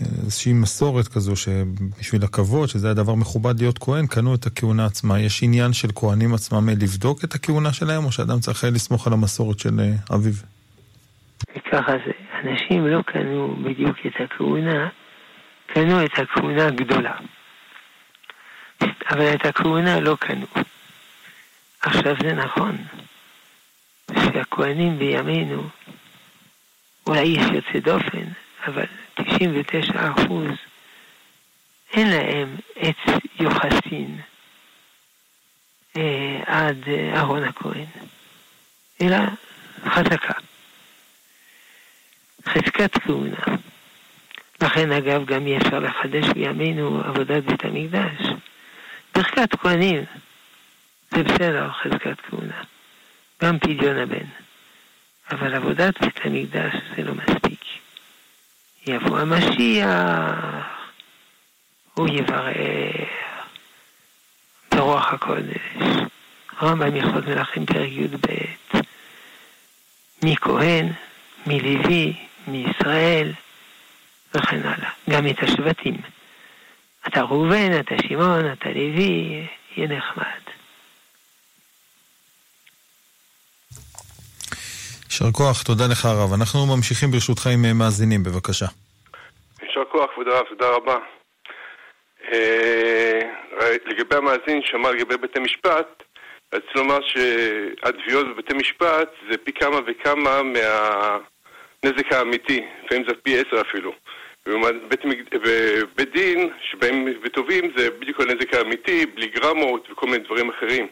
איזושהי 0.00 0.52
מסורת 0.52 1.08
כזו 1.08 1.36
שבשביל 1.36 2.24
הכבוד, 2.24 2.68
שזה 2.68 2.86
היה 2.86 2.94
דבר 2.94 3.14
מכובד 3.14 3.60
להיות 3.60 3.78
כהן, 3.78 4.06
קנו 4.06 4.34
את 4.34 4.46
הכהונה 4.46 4.86
עצמה. 4.86 5.20
יש 5.20 5.42
עניין 5.42 5.72
של 5.72 5.88
כהנים 5.94 6.34
עצמם 6.34 6.68
לבדוק 6.68 7.24
את 7.24 7.34
הכהונה 7.34 7.72
שלהם, 7.72 8.04
או 8.04 8.12
שאדם 8.12 8.40
צריך 8.40 8.64
לסמוך 8.64 9.06
על 9.06 9.12
המסורת 9.12 9.58
של 9.58 9.80
אביו? 10.14 10.32
וככה 11.56 11.92
זה, 12.06 12.12
אנשים 12.44 12.86
לא 12.86 13.02
קנו 13.02 13.56
בדיוק 13.64 13.96
את 14.06 14.20
הכהונה, 14.20 14.88
קנו 15.66 16.04
את 16.04 16.18
הכהונה 16.18 16.66
הגדולה. 16.66 17.14
אבל 19.10 19.34
את 19.34 19.46
הכהונה 19.46 20.00
לא 20.00 20.16
קנו. 20.20 20.46
עכשיו 21.82 22.14
זה 22.22 22.32
נכון 22.32 22.76
שהכהנים 24.12 24.98
בימינו, 24.98 25.68
אולי 27.06 27.22
יש 27.22 27.46
יוצא 27.52 27.78
דופן, 27.78 28.24
אבל 28.66 28.86
99 29.14 30.12
אחוז 30.12 30.48
אין 31.92 32.10
להם 32.10 32.56
עץ 32.76 32.96
יוחסין 33.40 34.20
אה, 35.96 36.40
עד 36.46 36.88
אה, 36.88 37.16
אהרון 37.16 37.44
הכהן, 37.44 37.84
אלא 39.02 39.16
חזקה. 39.84 40.34
חזקת 42.48 42.98
כהונה. 42.98 43.44
לכן 44.60 44.92
אגב 44.92 45.24
גם 45.24 45.46
אי 45.46 45.56
אפשר 45.56 45.78
לחדש 45.78 46.28
בימינו 46.34 47.02
עבודת 47.04 47.44
בית 47.44 47.64
המקדש. 47.64 48.26
ברכת 49.14 49.54
כהנים 49.60 50.04
זה 51.10 51.22
בסדר, 51.22 51.70
חזקת 51.72 52.20
כהונה. 52.20 52.62
גם 53.42 53.58
פדיון 53.58 53.96
הבן. 53.96 54.26
אבל 55.30 55.54
עבודת 55.54 56.00
בית 56.00 56.20
המקדש 56.24 56.74
זה 56.96 57.02
לא 57.02 57.14
מספיק. 57.14 57.43
יבוא 58.86 59.18
המשיח, 59.18 59.88
הוא 61.94 62.08
יברך 62.08 63.08
ברוח 64.74 65.12
הקודש. 65.12 65.60
רמב"ם 66.62 66.96
יכול 66.96 67.22
מלכים 67.26 67.66
פרק 67.66 67.88
י"ב. 67.90 68.26
מכהן, 70.22 70.92
מלוי, 71.46 72.12
מישראל 72.46 73.32
וכן 74.34 74.60
הלאה. 74.64 74.90
גם 75.10 75.26
את 75.26 75.42
השבטים. 75.42 75.96
אתה 77.08 77.22
ראובן, 77.22 77.80
אתה 77.80 77.94
שמעון, 78.08 78.52
אתה 78.52 78.68
לוי, 78.68 79.46
יהיה 79.76 79.88
נחמד. 79.88 80.43
יישר 85.14 85.32
כוח, 85.32 85.62
תודה 85.62 85.84
לך 85.90 86.04
הרב. 86.04 86.32
אנחנו 86.32 86.66
ממשיכים 86.76 87.10
ברשותך 87.10 87.46
עם 87.46 87.64
אה, 87.64 87.72
מאזינים, 87.72 88.22
בבקשה. 88.22 88.66
יישר 89.62 89.84
כוח, 89.92 90.10
כבוד 90.14 90.28
הרב, 90.28 90.44
תודה 90.48 90.68
רבה. 90.70 90.96
אה, 92.32 93.20
לגבי 93.86 94.16
המאזין 94.16 94.60
שאמר 94.64 94.90
לגבי 94.90 95.16
בתי 95.16 95.40
משפט, 95.40 96.02
רציתי 96.54 96.72
לומר 96.74 96.98
שהתביעות 97.00 98.26
בבתי 98.26 98.54
משפט 98.54 99.08
זה 99.30 99.36
פי 99.44 99.52
כמה 99.52 99.76
וכמה 99.86 100.42
מהנזק 100.42 102.12
האמיתי, 102.12 102.60
לפעמים 102.84 103.04
זה 103.08 103.14
פי 103.22 103.38
עשר 103.38 103.60
אפילו. 103.60 103.92
ובבית 104.46 106.12
דין, 106.12 106.50
שבהם 106.70 107.04
וטובים, 107.24 107.64
זה 107.76 107.90
בדיוק 107.90 108.20
הנזק 108.20 108.54
האמיתי, 108.54 109.06
בלי 109.06 109.26
גרמות 109.26 109.88
וכל 109.90 110.06
מיני 110.06 110.24
דברים 110.24 110.50
אחרים. 110.50 110.86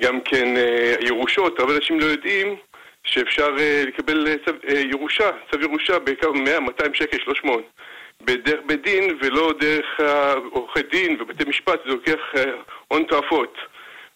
גם 0.00 0.20
כן 0.20 0.56
אה, 0.56 0.94
ירושות, 1.00 1.58
הרבה 1.58 1.76
אנשים 1.76 2.00
לא 2.00 2.04
יודעים 2.04 2.56
שאפשר 3.04 3.56
uh, 3.56 3.86
לקבל 3.86 4.26
uh, 4.26 4.46
צו, 4.46 4.52
uh, 4.68 4.74
ירושה, 4.74 5.30
צו 5.50 5.60
ירושה 5.60 5.98
בכמה 5.98 6.32
100, 6.32 6.60
200 6.60 6.94
שקל, 6.94 7.18
300 7.24 7.64
בדרך 8.20 8.60
בית 8.66 8.82
דין 8.82 9.18
ולא 9.20 9.52
דרך 9.60 10.00
עורכי 10.50 10.82
דין 10.82 11.20
ובתי 11.20 11.44
משפט, 11.44 11.80
זה 11.84 11.90
לוקח 11.90 12.20
הון 12.88 13.02
uh, 13.02 13.08
תועפות. 13.08 13.58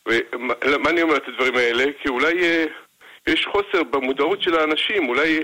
ומה 0.08 0.90
אני 0.90 1.02
אומר 1.02 1.16
את 1.16 1.28
הדברים 1.28 1.56
האלה? 1.56 1.84
כי 2.02 2.08
אולי 2.08 2.32
uh, 2.32 2.70
יש 3.30 3.46
חוסר 3.46 3.82
במודעות 3.82 4.42
של 4.42 4.58
האנשים, 4.58 5.08
אולי 5.08 5.42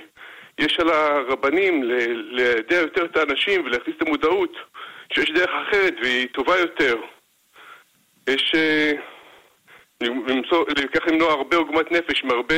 יש 0.58 0.80
על 0.80 0.88
הרבנים 0.88 1.82
לידע 2.12 2.76
יותר 2.76 3.04
את 3.04 3.16
האנשים 3.16 3.64
ולהכניס 3.64 3.96
את 3.96 4.08
המודעות 4.08 4.56
שיש 5.12 5.30
דרך 5.30 5.50
אחרת 5.68 5.94
והיא 6.02 6.28
טובה 6.28 6.58
יותר. 6.58 6.96
יש... 8.30 8.52
Uh, 8.54 9.00
למצוא, 10.02 10.64
ככה 10.94 11.10
למנוע 11.10 11.32
הרבה 11.32 11.56
עוגמת 11.56 11.92
נפש 11.92 12.24
מהרבה 12.24 12.54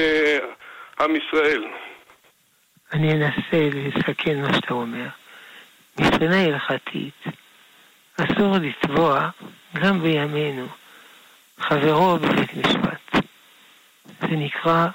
עם 1.00 1.16
ישראל. 1.16 1.64
אני 2.92 3.12
אנסה 3.12 3.68
לסכן 3.74 4.40
מה 4.40 4.54
שאתה 4.54 4.74
אומר. 4.74 5.08
מבחינה 6.00 6.44
הלכתית, 6.44 7.24
אסור 8.16 8.56
לתבוע, 8.58 9.28
גם 9.74 10.02
בימינו, 10.02 10.66
חברו 11.58 12.18
בבית 12.18 12.54
משפט. 12.54 13.24
זה 14.04 14.36
נקרא 14.36 14.86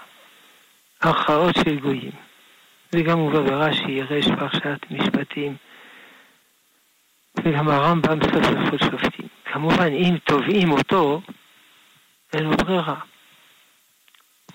הכרעות 1.01 1.55
של 1.55 1.79
גויים. 1.79 2.11
זה 2.91 3.01
גם 3.01 3.19
מובא 3.19 3.39
ברש"י, 3.39 3.91
ירש 3.91 4.27
פרשת 4.27 4.91
משפטים, 4.91 5.55
וגם 7.43 7.69
הרמב"ם 7.69 8.19
סוף 8.23 8.45
הלכות 8.45 8.79
שופטים. 8.79 9.27
כמובן, 9.45 9.93
אם 9.93 10.17
תובעים 10.23 10.71
אותו, 10.71 11.21
אין 12.33 12.43
לו 12.43 12.57
ברירה. 12.57 12.99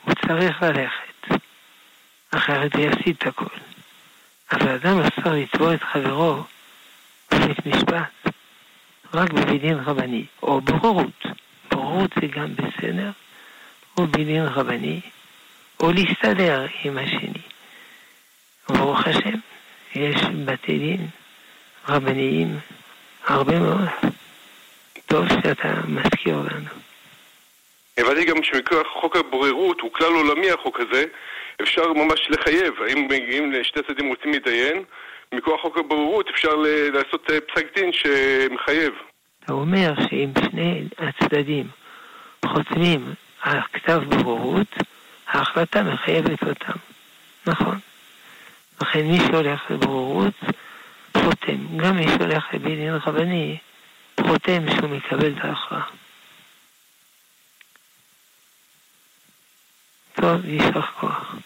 הוא 0.04 0.14
צריך 0.14 0.62
ללכת. 0.62 1.13
אחרת 2.36 2.74
הוא 2.74 2.84
יפסיד 2.84 3.16
את 3.18 3.26
הכל. 3.26 3.56
אבל 4.52 4.68
אדם 4.68 5.00
אסר 5.00 5.32
לתבוע 5.32 5.74
את 5.74 5.82
חברו 5.82 6.42
בבית 7.30 7.66
משפט, 7.66 8.34
רק 9.14 9.32
בבית 9.32 9.62
רבני, 9.84 10.24
או 10.42 10.60
בוררות. 10.60 11.26
בוררות 11.70 12.10
זה 12.20 12.26
גם 12.26 12.54
בסדר, 12.56 13.10
או 13.98 14.06
בבית 14.06 14.42
רבני, 14.44 15.00
או 15.80 15.92
להסתדר 15.92 16.66
עם 16.84 16.98
השני. 16.98 17.42
ברוך 18.68 19.06
השם, 19.06 19.38
יש 19.94 20.16
בתי 20.44 20.78
דין 20.78 21.08
רבניים 21.88 22.58
הרבה 23.26 23.58
מאוד. 23.58 23.88
טוב 25.06 25.28
שאתה 25.28 25.74
מזכיר 25.88 26.36
לנו. 26.36 26.70
הבנתי 27.96 28.24
גם 28.24 28.42
שמכוח 28.42 28.86
חוק 29.00 29.16
הבוררות, 29.16 29.80
הוא 29.80 29.92
כלל 29.92 30.12
עולמי 30.12 30.50
החוק 30.50 30.80
הזה, 30.80 31.04
אפשר 31.62 31.92
ממש 31.92 32.30
לחייב, 32.30 32.74
האם 32.82 33.04
מגיעים 33.04 33.52
לשתי 33.52 33.80
צדדים 33.82 34.08
רוצים 34.08 34.32
להתדיין, 34.32 34.84
מכוח 35.32 35.60
חוק 35.60 35.78
הבוררות 35.78 36.28
אפשר 36.28 36.54
לעשות 36.92 37.30
אה, 37.30 37.38
פסק 37.40 37.66
דין 37.74 37.92
שמחייב. 37.92 38.92
אתה 39.44 39.52
אומר 39.52 39.92
שאם 40.08 40.30
שני 40.50 40.84
הצדדים 40.98 41.68
חותמים 42.46 43.14
על 43.40 43.60
כתב 43.72 44.02
בוררות, 44.08 44.76
ההחלטה 45.26 45.82
מחייבת 45.82 46.42
אותם. 46.42 46.78
נכון. 47.46 47.78
לכן 48.82 49.06
מי 49.06 49.18
שהולך 49.26 49.70
לבוררות, 49.70 50.34
חותם. 51.16 51.76
גם 51.76 51.96
מי 51.96 52.08
שהולך 52.08 52.44
לבית 52.52 52.78
דין 52.78 52.94
רבני, 53.06 53.56
חותם 54.20 54.62
שהוא 54.70 54.90
מקבל 54.90 55.32
את 55.38 55.44
ההכרעה. 55.44 55.86
טוב, 60.14 60.44
יישר 60.44 60.82
כוח. 60.82 61.36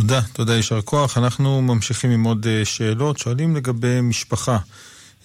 תודה, 0.00 0.20
תודה, 0.32 0.52
יישר 0.56 0.80
כוח. 0.80 1.18
אנחנו 1.18 1.62
ממשיכים 1.62 2.10
עם 2.10 2.24
עוד 2.24 2.46
אה, 2.46 2.64
שאלות. 2.64 3.18
שואלים 3.18 3.56
לגבי 3.56 4.00
משפחה 4.00 4.56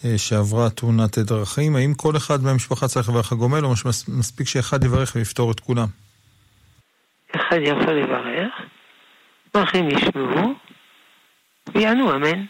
אה, 0.06 0.18
שעברה 0.18 0.70
תאונת 0.70 1.18
דרכים, 1.18 1.76
האם 1.76 1.94
כל 1.94 2.18
אחד 2.18 2.44
מהמשפחה 2.44 2.88
צריך 2.88 3.10
לברך 3.10 3.32
הגומל, 3.32 3.66
או 3.66 3.74
מספיק 4.08 4.48
שאחד 4.48 4.84
יברך 4.84 5.12
ויפתור 5.16 5.52
את 5.52 5.60
כולם? 5.60 5.88
אחד 7.36 7.58
יכול 7.62 7.94
לברך, 7.94 8.54
ואחרים 9.54 9.90
ישמעו, 9.90 10.54
ויענו 11.76 12.16
אמן. 12.16 12.46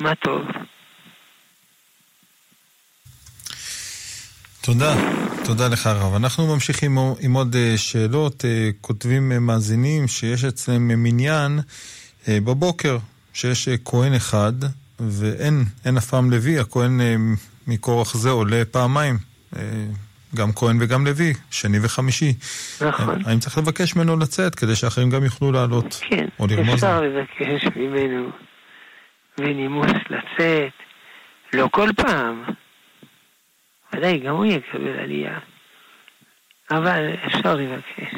מה 0.00 0.14
טוב. 0.14 0.42
תודה, 4.64 4.94
תודה 5.44 5.68
לך 5.68 5.86
הרב. 5.86 6.14
אנחנו 6.14 6.54
ממשיכים 6.54 6.98
עם 7.20 7.32
עוד 7.32 7.56
אה, 7.56 7.74
שאלות. 7.76 8.44
אה, 8.44 8.70
כותבים 8.80 9.32
אה, 9.32 9.38
מאזינים 9.38 10.08
שיש 10.08 10.44
אצלם 10.44 10.88
מניין 10.88 11.58
בבוקר, 12.28 12.98
שיש 13.32 13.68
כהן 13.84 14.14
אחד 14.14 14.52
ואין 15.00 15.64
אין 15.84 15.96
אף 15.96 16.06
פעם 16.06 16.30
לוי, 16.30 16.58
הכהן 16.58 17.00
מכורח 17.66 18.14
זה 18.16 18.30
עולה 18.30 18.62
פעמיים. 18.70 19.18
גם 20.36 20.52
כהן 20.52 20.76
וגם 20.80 21.06
לוי, 21.06 21.32
שני 21.50 21.78
וחמישי. 21.82 22.34
נכון. 22.80 23.18
האם 23.26 23.38
צריך 23.38 23.58
לבקש 23.58 23.96
ממנו 23.96 24.16
לצאת 24.16 24.54
כדי 24.54 24.76
שאחרים 24.76 25.10
גם 25.10 25.24
יוכלו 25.24 25.52
לעלות? 25.52 26.00
כן, 26.10 26.26
אפשר 26.74 27.00
לבקש 27.00 27.66
ממנו 27.76 28.30
בנימוס 29.38 29.90
לצאת, 30.10 30.72
לא 31.52 31.68
כל 31.72 31.88
פעם. 31.96 32.42
ודאי 33.92 34.18
גם 34.18 34.34
הוא 34.34 34.44
יקבל 34.44 34.98
עלייה. 34.98 35.38
אבל 36.70 37.14
אפשר 37.26 37.54
לבקש. 37.54 38.14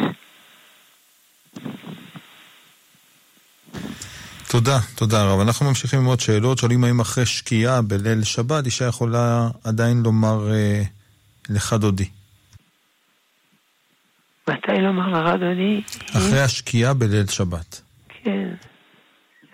תודה, 4.50 4.78
תודה 4.94 5.24
רב. 5.24 5.40
אנחנו 5.40 5.66
ממשיכים 5.66 5.98
עם 5.98 6.04
עוד 6.04 6.20
שאלות. 6.20 6.58
שואלים 6.58 6.84
האם 6.84 7.00
אחרי 7.00 7.26
שקיעה 7.26 7.82
בליל 7.82 8.24
שבת 8.24 8.66
אישה 8.66 8.84
יכולה 8.84 9.48
עדיין 9.64 10.02
לומר 10.04 10.52
אה, 10.52 10.82
לך 11.50 11.72
דודי. 11.72 12.08
מתי 14.48 14.80
לומר 14.82 15.08
לך 15.08 15.40
דודי? 15.40 15.82
אחרי 16.10 16.40
השקיעה 16.40 16.94
בליל 16.94 17.26
שבת. 17.26 17.80
כן, 18.08 18.48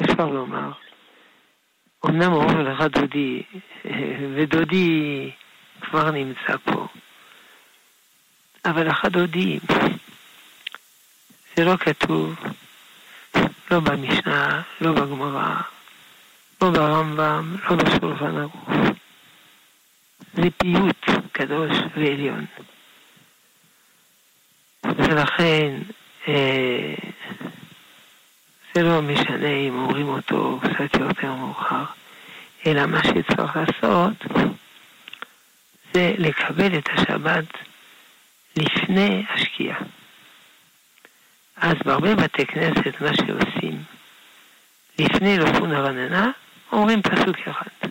אפשר 0.03 0.27
לומר. 0.27 0.71
אמנם 2.07 2.33
אומר 2.33 2.63
לך 2.63 2.81
דודי, 2.93 3.43
ודודי 4.37 5.31
כבר 5.81 6.11
נמצא 6.11 6.57
פה. 6.65 6.87
אבל 8.65 8.89
החד-הודיים, 8.89 9.61
זה 11.57 11.65
לא 11.65 11.77
כתוב, 11.77 12.37
לא 13.71 13.81
במשנה, 13.81 14.63
לא 14.81 14.93
בגמרא, 14.93 15.55
לא 16.63 16.71
ברמב"ם, 16.71 17.57
לא 17.71 17.77
בשולחן 17.77 18.37
ערוך. 18.37 18.69
זה 20.35 20.49
פיוט 20.59 21.07
קדוש 21.33 21.79
ועליון. 21.97 22.47
ולכן 24.85 25.79
אה, 26.29 26.95
זה 28.75 28.83
לא 28.83 29.03
משנה 29.03 29.49
אם 29.49 29.75
אומרים 29.75 30.09
אותו 30.09 30.61
קצת 30.63 31.01
יותר 31.01 31.35
מאוחר, 31.35 31.85
אלא 32.67 32.87
מה 32.87 33.01
שצריך 33.05 33.57
לעשות 33.57 34.17
זה 35.95 36.15
לקבל 36.19 36.79
את 36.79 36.89
השבת 36.95 37.45
לפני 38.57 39.25
השקיעה. 39.35 39.79
אז 41.57 41.75
בהרבה 41.85 42.15
בתי 42.15 42.47
כנסת 42.47 43.01
מה 43.01 43.11
שעושים, 43.15 43.83
לפני 44.99 45.39
לופון 45.39 45.73
הרננה, 45.73 46.31
אומרים 46.73 47.03
פסוק 47.03 47.37
אחד. 47.51 47.91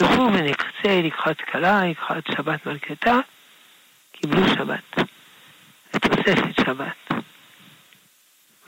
לכו 0.00 0.28
ונקצה 0.32 1.00
לקחת 1.04 1.40
כלה, 1.40 1.84
לקחת 1.84 2.26
שבת 2.36 2.66
מלכתה, 2.66 3.18
קיבלו 4.12 4.48
שבת. 4.48 5.08
ותוספת 5.94 6.64
שבת. 6.66 7.22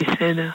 בסדר. 0.00 0.50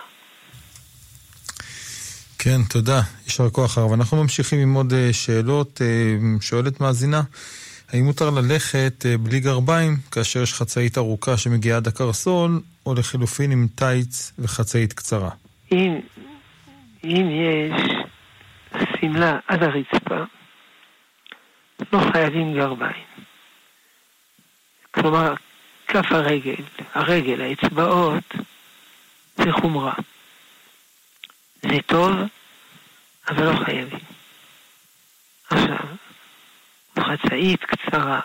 כן, 2.46 2.64
תודה. 2.70 3.02
יישר 3.26 3.50
כוח 3.50 3.78
הרב. 3.78 3.94
אנחנו 3.94 4.18
ממשיכים 4.18 4.60
עם 4.60 4.74
עוד 4.74 4.94
אה, 4.94 5.14
שאלות. 5.14 5.82
אה, 5.82 5.88
שואלת 6.42 6.82
מאזינה, 6.82 7.22
האם 7.90 8.06
מותר 8.06 8.30
ללכת 8.30 9.06
אה, 9.06 9.18
בלי 9.18 9.40
גרביים 9.40 9.98
כאשר 10.12 10.42
יש 10.42 10.54
חצאית 10.54 10.98
ארוכה 10.98 11.38
שמגיעה 11.38 11.78
עד 11.78 11.88
הקרסול, 11.88 12.62
או 12.86 12.94
לחילופין 12.94 13.52
עם 13.52 13.68
טייץ 13.76 14.34
וחצאית 14.40 14.94
קצרה? 14.94 15.30
אם, 15.72 16.00
אם 17.04 17.28
יש 17.32 17.82
שמלה 19.02 19.40
עד 19.48 19.64
הרצפה, 19.64 20.24
לא 21.94 22.00
חייבים 22.12 22.54
גרביים. 22.54 23.06
כלומר, 24.92 25.34
כף 25.88 26.06
הרגל, 26.12 26.64
הרגל, 26.94 27.42
האצבעות, 27.42 28.34
זה 29.38 29.52
חומרה. 29.52 29.94
זה 31.62 31.78
טוב, 31.86 32.12
אבל 33.28 33.44
לא 33.46 33.66
חייבים. 33.66 34.00
עכשיו, 35.50 35.86
חצאית 37.00 37.64
קצרה 37.64 38.20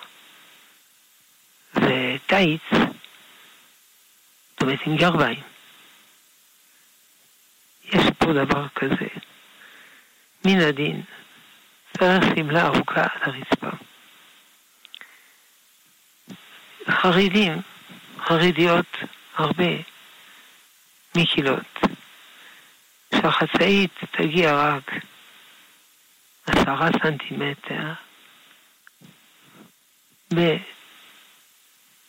וטייץ, 1.74 2.60
זאת 2.72 4.62
אומרת 4.62 4.78
עם 4.86 4.96
גרביים. 4.96 5.42
יש 7.84 8.04
פה 8.18 8.32
דבר 8.32 8.68
כזה. 8.74 9.08
מן 10.44 10.60
הדין, 10.60 11.02
צריך 11.98 12.24
שמלה 12.36 12.66
ארוכה 12.66 13.02
על 13.02 13.20
הרצפה. 13.22 13.70
חרדים, 16.90 17.62
חרדיות, 18.18 18.96
הרבה 19.34 19.72
מקילות. 21.14 21.78
שהחצאית 23.22 23.90
תגיע 24.10 24.54
רק 24.54 24.90
עשרה 26.46 26.88
סנטימטר 27.02 27.92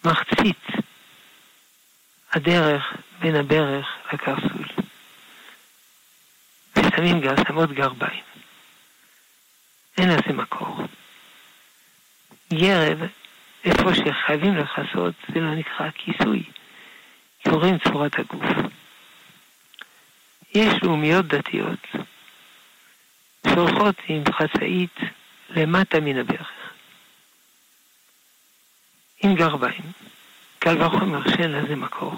במחצית 0.03 0.67
הדרך 2.33 2.93
בין 3.19 3.35
הברך 3.35 3.87
לקרסול. 4.13 4.65
ושמים 6.75 7.21
גם 7.21 7.35
שמות 7.47 7.71
גרביים. 7.71 8.23
אין 9.97 10.09
לזה 10.09 10.33
מקור. 10.33 10.77
גרב, 12.53 12.99
איפה 13.63 13.95
שחייבים 13.95 14.57
לכסות, 14.57 15.13
זה 15.33 15.39
לא 15.39 15.55
נקרא 15.55 15.89
כיסוי. 15.95 16.43
קוראים 17.49 17.77
צורת 17.77 18.19
הגוף. 18.19 18.43
יש 20.53 20.83
לאומיות 20.83 21.25
דתיות 21.25 21.79
שהולכות 23.47 23.95
עם 24.07 24.23
חצאית 24.31 24.95
למטה 25.49 25.99
מן 25.99 26.17
הברך. 26.17 26.51
עם 29.23 29.35
גרביים. 29.35 29.91
קל 30.59 30.83
וחומר 30.83 31.29
שאין 31.29 31.51
לזה 31.51 31.75
מקור. 31.75 32.13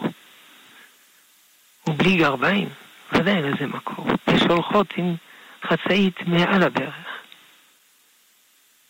ובלי 1.87 2.17
גרביים, 2.17 2.69
ודאי 3.11 3.35
אין 3.35 3.43
לזה 3.45 3.67
מקור. 3.67 4.05
ושהולכות 4.27 4.87
עם 4.97 5.15
חצאית 5.63 6.27
מעל 6.27 6.63
הברך. 6.63 6.95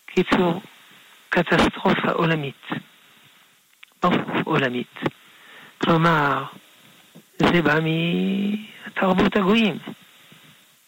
קיצור, 0.06 0.62
קטסטרופה 1.30 2.12
עולמית. 2.12 2.68
עולמית. 4.44 5.00
כלומר, 5.78 6.44
זה 7.52 7.62
בא 7.62 7.80
מתרבות 7.84 9.36
הגויים. 9.36 9.78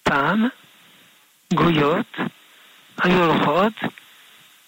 פעם 0.03 0.47
גויות 1.53 2.17
היו 3.03 3.23
הולכות 3.23 3.73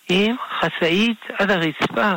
עם 0.09 0.35
חצאית 0.59 1.17
עד 1.39 1.51
הרצפה, 1.51 2.13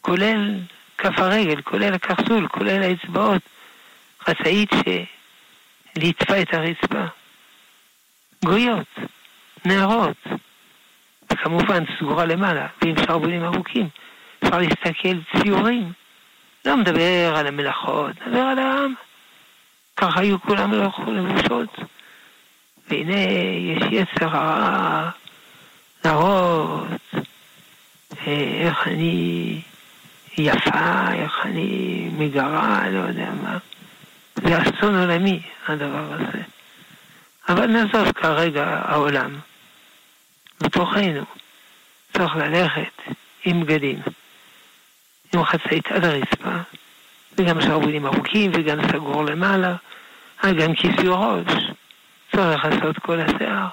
כולל 0.00 0.60
כף 0.98 1.18
הרגל, 1.18 1.62
כולל 1.62 1.94
הקרסול, 1.94 2.48
כולל 2.48 2.82
האצבעות, 2.82 3.42
חצאית 4.20 4.70
שליטפה 5.94 6.40
את 6.42 6.54
הרצפה. 6.54 7.04
גויות, 8.44 8.98
נערות, 9.64 10.26
וכמובן 11.32 11.84
סגורה 11.98 12.24
למעלה, 12.24 12.66
ועם 12.82 12.94
שרוולים 13.06 13.44
ארוכים. 13.44 13.88
אפשר 14.44 14.58
להסתכל 14.58 15.18
ציורים. 15.36 15.92
לא 16.68 16.76
מדבר 16.76 17.36
על 17.36 17.46
המלאכות, 17.46 18.10
מדבר 18.26 18.40
על 18.40 18.58
העם. 18.58 18.94
ככה 19.96 20.20
היו 20.20 20.40
כולם 20.40 20.72
הלכו 20.72 21.12
לבושות. 21.12 21.76
והנה 22.88 23.20
יש 23.58 23.82
יצר 23.90 24.36
הרע 24.36 25.10
להראות 26.04 27.14
איך 28.26 28.88
אני 28.88 29.60
יפה, 30.38 31.12
איך 31.12 31.46
אני 31.46 32.08
מגרה, 32.18 32.90
לא 32.90 32.98
יודע 32.98 33.30
מה. 33.42 33.58
זה 34.36 34.58
אסון 34.62 34.98
עולמי, 34.98 35.40
הדבר 35.68 36.12
הזה. 36.12 36.42
אבל 37.48 37.66
נעזוב 37.66 38.12
כרגע 38.12 38.82
העולם. 38.84 39.38
בתוכנו 40.60 41.24
צריך 42.12 42.36
ללכת 42.36 43.02
עם 43.44 43.60
בגדים. 43.60 43.98
עם 45.34 45.44
חצאית 45.44 45.86
עד 45.86 46.04
הרצפה, 46.04 46.56
וגם 47.38 47.60
שרוולים 47.60 48.06
ארוכים, 48.06 48.50
וגם 48.54 48.78
סגור 48.92 49.24
למעלה, 49.24 49.76
אה, 50.44 50.52
גם 50.52 50.74
כיסוי 50.74 51.08
ראש. 51.08 51.70
צריך 52.32 52.64
לעשות 52.64 52.98
כל 52.98 53.20
השיער. 53.20 53.68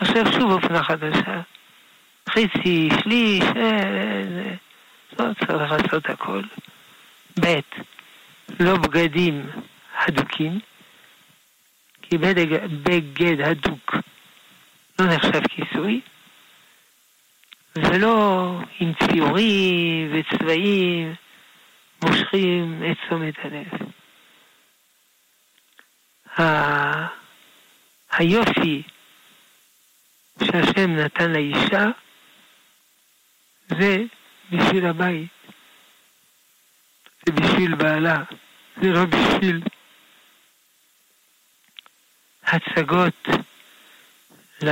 עכשיו 0.00 0.32
שוב 0.32 0.52
אופנה 0.52 0.82
חדשה. 0.82 1.40
חצי, 2.30 2.88
שליש, 3.02 3.44
אה, 3.56 4.54
לא 5.18 5.24
צריך 5.38 5.72
לעשות 5.72 6.10
הכל. 6.10 6.42
ב', 7.40 7.58
לא 8.60 8.76
בגדים 8.76 9.46
הדוקים, 10.06 10.60
כי 12.02 12.18
בגד 12.18 13.40
הדוק 13.40 13.94
לא 14.98 15.06
נחשב 15.06 15.40
כיסוי. 15.48 16.00
ולא 17.76 18.58
עם 18.80 18.92
ציורים 18.94 20.12
וצבעים 20.12 21.14
מושכים 22.04 22.82
את 22.90 22.96
תשומת 23.06 23.34
הלב. 23.44 23.90
היופי 28.12 28.82
שהשם 30.44 30.90
נתן 30.96 31.32
לאישה 31.32 31.86
זה 33.68 33.96
בשביל 34.50 34.86
הבית. 34.86 35.28
זה 37.26 37.32
בשביל 37.32 37.74
בעלה. 37.74 38.16
זה 38.82 38.88
לא 38.88 39.04
בשביל 39.04 39.62
הצגות 42.46 43.28
ל... 44.62 44.70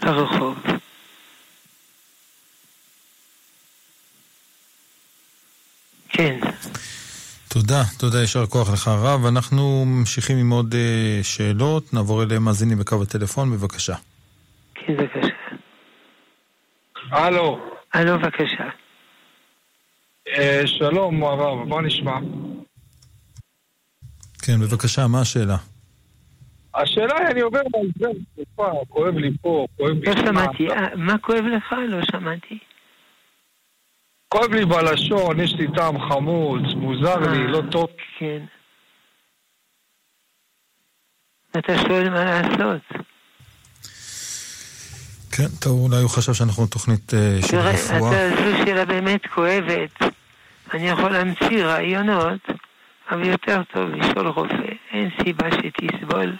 לרחוב. 0.00 0.77
כן. 6.18 6.38
תודה, 7.48 7.82
תודה, 7.98 8.20
יישר 8.20 8.46
כוח 8.46 8.72
לך 8.72 8.88
הרב. 8.88 9.26
אנחנו 9.26 9.84
ממשיכים 9.86 10.38
עם 10.38 10.50
עוד 10.50 10.74
uh, 10.74 11.24
שאלות, 11.24 11.94
נעבור 11.94 12.22
אליהם 12.22 12.44
מאזינים 12.44 12.78
בקו 12.78 13.02
הטלפון, 13.02 13.50
בבקשה. 13.50 13.94
כן, 14.74 14.96
בבקשה. 14.96 15.34
הלו. 17.10 17.58
הלו, 17.94 18.18
בבקשה. 18.18 18.64
אה, 20.28 20.62
שלום, 20.66 21.24
הרב, 21.24 21.68
מה 21.68 21.82
נשמע? 21.82 22.18
כן, 24.42 24.60
בבקשה, 24.60 25.06
מה 25.06 25.20
השאלה? 25.20 25.56
השאלה 26.74 27.18
היא, 27.18 27.26
אני 27.26 27.40
עובר 27.40 27.60
בעזרת 27.72 28.16
תקופה, 28.32 28.70
כואב 28.88 29.14
לי 29.14 29.30
פה, 29.42 29.66
כואב 29.76 29.90
לי... 29.90 30.06
לא 30.06 30.26
שמעתי. 30.26 30.70
אה, 30.70 30.96
מה 30.96 31.18
כואב 31.18 31.44
לך? 31.44 31.74
לא 31.88 31.98
שמעתי. 32.10 32.58
כואב 34.28 34.52
לי 34.52 34.64
בלשון, 34.64 35.40
יש 35.40 35.54
לי 35.54 35.66
טעם 35.76 36.10
חמוץ, 36.10 36.62
מוזר 36.76 37.16
לי, 37.30 37.46
לא 37.46 37.60
טוב. 37.70 37.86
כן. 38.18 38.38
אתה 41.58 41.78
שואל 41.78 42.10
מה 42.10 42.24
לעשות. 42.24 42.82
כן, 45.32 45.48
טוב, 45.60 45.80
אולי 45.80 46.02
הוא 46.02 46.10
חשב 46.10 46.32
שאנחנו 46.32 46.66
תוכנית 46.66 47.14
אה, 47.14 47.38
של 47.42 47.48
תראה, 47.48 47.70
רפואה. 47.70 47.98
אתה- 47.98 48.36
זו 48.36 48.56
שאלה 48.64 48.84
באמת 48.84 49.26
כואבת. 49.34 49.90
אני 50.74 50.88
יכול 50.88 51.10
להמציא 51.12 51.64
רעיונות, 51.64 52.40
אבל 53.10 53.26
יותר 53.26 53.62
טוב 53.72 53.88
לשאול 53.90 54.26
רופא. 54.28 54.54
אין 54.92 55.10
סיבה 55.24 55.48
שתסבול. 55.52 56.36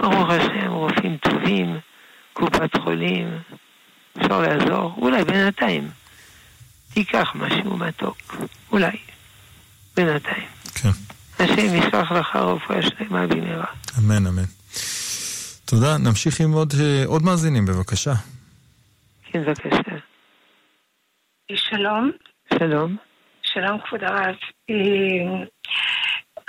ברוך 0.00 0.30
השם, 0.30 0.70
רופאים 0.70 1.16
טובים, 1.16 1.78
קופת 2.32 2.76
חולים, 2.84 3.38
אפשר 4.18 4.40
לעזור. 4.40 4.94
אולי 4.96 5.24
בינתיים. 5.24 5.88
תיקח 6.94 7.32
משהו 7.34 7.76
מתוק. 7.76 8.36
אולי. 8.72 8.96
בינתיים. 9.96 10.46
כן. 10.82 10.88
השם 11.38 11.74
ישלח 11.74 12.12
לך 12.12 12.36
רפואה 12.36 12.82
שלמה 12.82 13.26
במהרה. 13.26 13.66
אמן, 13.98 14.26
אמן. 14.26 14.42
תודה, 15.64 15.98
נמשיך 15.98 16.40
עם 16.40 16.52
עוד, 16.52 16.72
אה, 16.80 17.02
עוד 17.06 17.22
מאזינים, 17.22 17.66
בבקשה. 17.66 18.12
כן, 19.24 19.42
בבקשה. 19.44 19.96
שלום. 21.54 22.10
שלום. 22.58 22.96
שלום, 23.42 23.78
כבוד 23.80 24.04
הרב. 24.04 24.34
אה, 24.70 25.44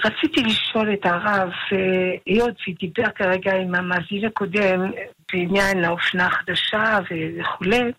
רציתי 0.06 0.42
לשאול 0.42 0.94
את 0.94 1.06
הרב, 1.06 1.50
אה, 1.72 1.78
היות 2.26 2.56
ודיבר 2.68 3.10
כרגע 3.16 3.56
עם 3.56 3.76
המאזין 3.76 4.26
הקודם 4.26 4.92
בעניין 5.34 5.84
האופנה 5.84 6.28
החדשה 6.28 7.00
וכולי, 7.04 7.92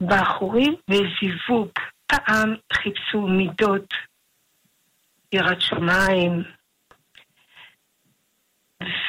בחורים 0.00 0.74
בזיווג. 0.90 1.68
פעם 2.06 2.54
חיפשו 2.72 3.20
מידות, 3.20 3.94
יראת 5.32 5.60
שמיים, 5.60 6.42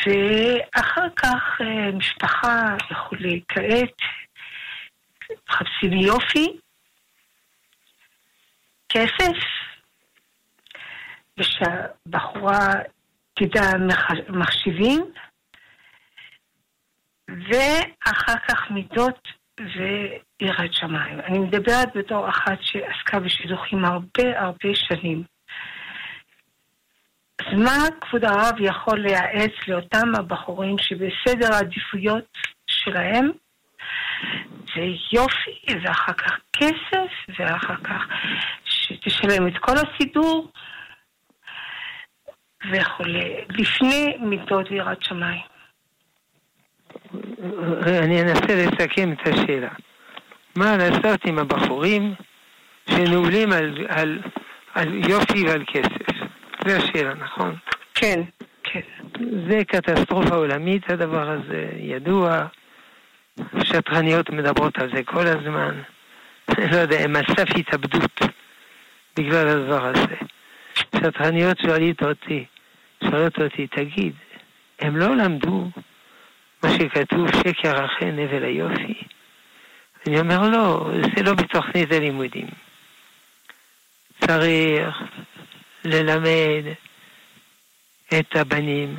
ואחר 0.06 1.10
כך 1.16 1.62
אה, 1.62 1.92
משפחה 1.92 2.76
וכולי. 2.92 3.42
כעת 3.48 3.96
מחפשים 5.50 5.94
יופי, 5.94 6.58
כסף, 8.90 9.38
ושהבחורה 11.38 12.68
תדע 13.34 13.78
מח- 13.88 14.30
מחשיבים, 14.30 15.02
ואחר 17.28 18.36
כך 18.50 18.72
מידות 18.72 19.28
ויראת 20.42 20.74
שמיים. 20.74 21.20
אני 21.20 21.40
מדברת 21.40 21.96
בתור 21.96 22.30
אחת 22.30 22.58
שעסקה 22.62 23.20
בשידוכים 23.20 23.86
הרבה 23.86 24.40
הרבה 24.42 24.76
שנים. 24.76 25.24
אז 27.40 27.60
מה 27.60 27.88
כבוד 28.02 28.26
הרב 28.26 28.56
יכול 28.60 29.00
לייעץ 29.00 29.52
לאותם 29.68 30.16
הבחורים 30.16 30.76
שבסדר 30.78 31.54
העדיפויות 31.54 32.38
שלהם 32.68 33.32
זה 34.76 34.82
יופי, 35.14 35.80
ואחר 35.84 36.14
כך 36.14 36.38
כסף, 36.54 37.40
ואחר 37.40 37.76
כך 37.84 38.04
שתשלם 38.66 39.48
את 39.48 39.58
כל 39.58 39.74
הסידור, 39.78 40.52
וכולי, 42.72 43.36
לפני 43.50 44.18
מידות 44.20 44.72
ויראת 44.72 45.04
שמיים. 45.04 45.42
אני 48.04 48.22
אנסה 48.22 48.66
לסכם 48.66 49.12
את 49.12 49.28
השאלה. 49.28 49.70
מה 50.58 50.78
לעשות 50.78 51.26
עם 51.26 51.40
הבחורים 51.40 52.14
שנעולים 52.90 53.52
על, 53.52 53.86
על, 53.90 54.20
על 54.74 55.10
יופי 55.10 55.48
ועל 55.48 55.64
כסף? 55.68 56.26
זו 56.68 56.76
השאלה, 56.76 57.14
נכון? 57.14 57.56
כן, 57.96 58.22
כן. 58.64 58.82
זה 59.50 59.64
קטסטרופה 59.68 60.36
עולמית, 60.36 60.90
הדבר 60.90 61.30
הזה 61.30 61.70
ידוע. 61.80 62.46
שטרניות 63.64 64.30
מדברות 64.30 64.80
על 64.80 64.90
זה 64.96 65.04
כל 65.04 65.28
הזמן. 65.28 65.82
אני 66.50 66.68
לא 66.72 66.78
יודע, 66.78 67.00
הם 67.00 67.16
על 67.16 67.24
סף 67.36 67.56
התאבדות 67.56 68.22
בגלל 69.18 69.48
הדבר 69.48 69.86
הזה. 69.86 70.16
שטרניות 70.74 71.60
שואלת 71.60 72.04
אותי, 72.04 72.46
שואלות 73.04 73.40
אותי, 73.42 73.68
תגיד, 73.68 74.14
הם 74.80 74.98
לא 74.98 75.16
למדו 75.16 75.70
מה 76.64 76.70
שכתוב 76.70 77.28
שקר 77.32 77.86
אחרי 77.86 78.12
נבל 78.12 78.44
היופי? 78.44 78.94
אני 80.08 80.20
אומר, 80.20 80.50
לא, 80.50 80.90
זה 81.16 81.24
לא 81.24 81.34
בתוכנית 81.34 81.92
הלימודים. 81.92 82.48
צריך 84.28 84.96
ללמד 85.86 86.64
את 88.20 88.36
הבנים 88.36 88.96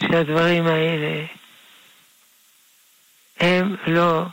שהדברים 0.00 0.66
האלה 0.66 1.24
הם 3.40 3.76
לא 3.86 4.24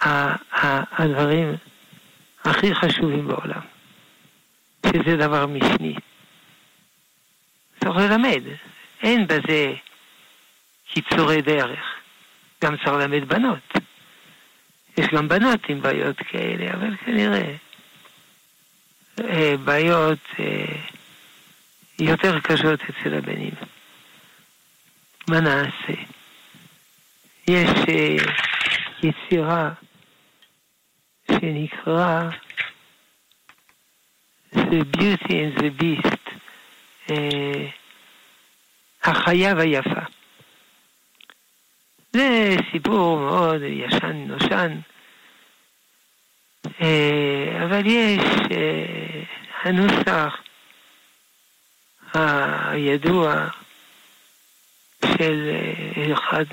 הדברים 0.00 1.54
הכי 2.44 2.74
חשובים 2.74 3.28
בעולם, 3.28 3.60
שזה 4.86 5.16
דבר 5.16 5.46
משני. 5.46 5.94
צריך 7.80 7.96
ללמד, 7.96 8.42
אין 9.02 9.26
בזה 9.26 9.74
קיצורי 10.92 11.42
דרך. 11.42 11.80
גם 12.64 12.76
צריך 12.76 12.88
ללמד 12.88 13.28
בנות. 13.28 13.85
יש 14.96 15.06
גם 15.06 15.28
בנות 15.28 15.60
עם 15.68 15.82
בעיות 15.82 16.16
כאלה, 16.16 16.74
אבל 16.74 16.96
כנראה 16.96 17.54
אה, 19.20 19.56
בעיות 19.64 20.18
אה, 20.40 20.76
יותר 21.98 22.40
קשות 22.40 22.80
אצל 22.80 23.14
הבנים. 23.14 23.54
מה 25.28 25.40
נעשה? 25.40 26.02
יש 27.48 27.70
אה, 27.88 28.16
יצירה 29.02 29.70
שנקרא 31.30 32.28
The 34.54 34.96
Beauty 34.96 35.32
and 35.32 35.58
the 35.58 35.82
Beast, 35.82 36.30
החיה 39.04 39.54
והיפה. 39.56 40.15
זה 42.16 42.56
סיפור 42.72 43.18
מאוד 43.18 43.62
ישן 43.62 44.16
נושן, 44.16 44.78
אה, 46.80 47.64
אבל 47.64 47.86
יש 47.86 48.20
אה, 48.52 49.22
הנוסח 49.62 50.36
הידוע 52.14 53.48
של 55.04 55.48
אה, 55.48 56.12
אחד 56.12 56.44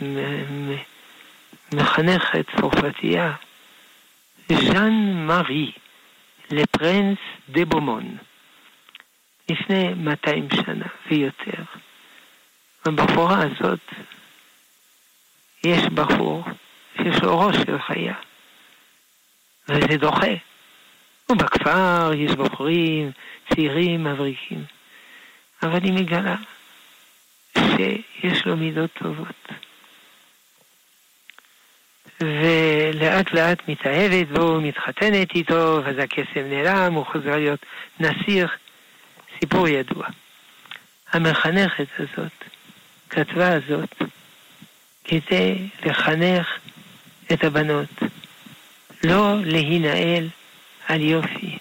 מחנכת 1.74 2.46
צרפתייה, 2.58 3.34
ז'אן 4.50 5.14
מארי, 5.28 5.72
לפרנס 6.52 7.18
דה 7.50 7.66
בומון, 7.66 8.18
לפני 9.52 9.94
200 9.94 10.48
שנה 10.66 10.86
ויותר. 11.10 11.64
הבחורה 12.86 13.40
הזאת, 13.44 13.80
יש 15.64 15.84
בחור 15.94 16.44
שיש 16.98 17.24
לו 17.24 17.40
ראש 17.40 17.56
של 17.56 17.80
חיה, 17.80 18.14
וזה 19.70 19.98
דוחה. 19.98 20.34
ובכפר 21.32 22.12
יש 22.16 22.32
בחורים 22.32 23.12
צעירים, 23.50 24.04
מבריקים, 24.04 24.64
אבל 25.64 25.84
היא 25.84 25.94
מגלה 25.94 26.36
שיש 27.58 28.46
לו 28.46 28.58
מידות 28.58 28.90
טובות. 28.94 29.48
ולאט 32.22 33.34
לאט 33.34 33.68
מתאהבת 33.68 34.28
בו, 34.28 34.62
מתחתנת 34.62 35.36
איתו, 35.36 35.80
ואז 35.84 35.98
הקסם 35.98 36.50
נעלם, 36.50 36.94
הוא 36.94 37.06
חוזר 37.06 37.36
להיות 37.36 37.66
נסיך. 38.00 38.58
סיפור 39.40 39.68
ידוע. 39.68 40.08
המחנכת 41.12 41.88
הזאת 42.00 42.32
כתבה 43.10 43.54
הזאת 43.54 44.02
כדי 45.04 45.68
לחנך 45.86 46.48
את 47.34 47.44
הבנות, 47.44 47.90
לא 49.04 49.36
להינעל 49.46 50.30
על 50.88 51.02
יופי. 51.02 51.58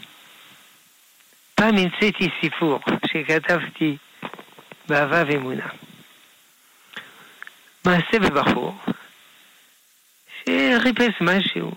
פעם 1.55 1.77
המצאתי 1.77 2.29
סיפור 2.41 2.81
שכתבתי 3.07 3.97
באהבה 4.89 5.23
ואמונה. 5.27 5.67
מעשה 7.85 8.19
בבחור 8.19 8.75
שחיפש 10.39 11.21
משהו. 11.21 11.73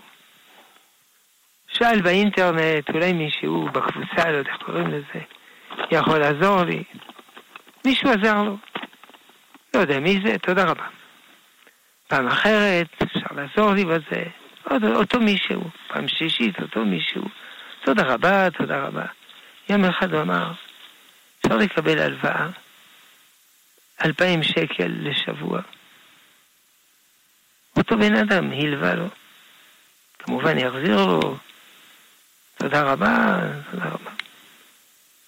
שאל 1.68 2.00
באינטרנט, 2.00 2.90
אולי 2.94 3.12
מישהו 3.12 3.68
בקבוצה, 3.72 4.30
לא 4.30 4.36
יודע 4.36 4.50
איך 4.50 4.62
קוראים 4.62 4.86
לזה, 4.86 5.24
יכול 5.90 6.18
לעזור 6.18 6.62
לי. 6.62 6.82
מישהו 7.84 8.10
עזר 8.10 8.42
לו. 8.42 8.56
לא 9.74 9.80
יודע 9.80 10.00
מי 10.00 10.20
זה, 10.24 10.38
תודה 10.38 10.64
רבה. 10.64 10.86
פעם 12.08 12.28
אחרת, 12.28 12.86
אפשר 13.02 13.26
לעזור 13.36 13.72
לי 13.74 13.84
בזה, 13.84 14.22
עוד, 14.70 14.84
אותו 14.84 15.20
מישהו. 15.20 15.70
פעם 15.88 16.08
שישית, 16.08 16.60
אותו 16.62 16.84
מישהו. 16.84 17.22
תודה 17.84 18.02
רבה, 18.02 18.50
תודה 18.50 18.78
רבה. 18.78 19.06
יום 19.68 19.84
אחד 19.84 20.14
הוא 20.14 20.22
אמר, 20.22 20.52
אפשר 21.40 21.56
לקבל 21.56 21.98
הלוואה, 21.98 22.48
אלפיים 24.04 24.42
שקל 24.42 24.92
לשבוע. 25.00 25.60
אותו 27.76 27.98
בן 27.98 28.16
אדם 28.16 28.52
הלווה 28.52 28.94
לו. 28.94 29.08
כמובן 30.18 30.58
יחזיר 30.58 30.96
לו, 30.96 31.36
תודה 32.56 32.82
רבה, 32.82 33.38
תודה 33.70 33.84
רבה. 33.84 34.10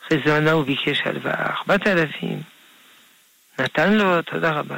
אחרי 0.07 0.19
זמנה 0.25 0.53
הוא 0.53 0.65
ביקש 0.65 1.01
הלוואה, 1.05 1.47
ארבעת 1.47 1.87
אלפים. 1.87 2.43
נתן 3.59 3.93
לו, 3.93 4.23
תודה 4.23 4.51
רבה. 4.51 4.77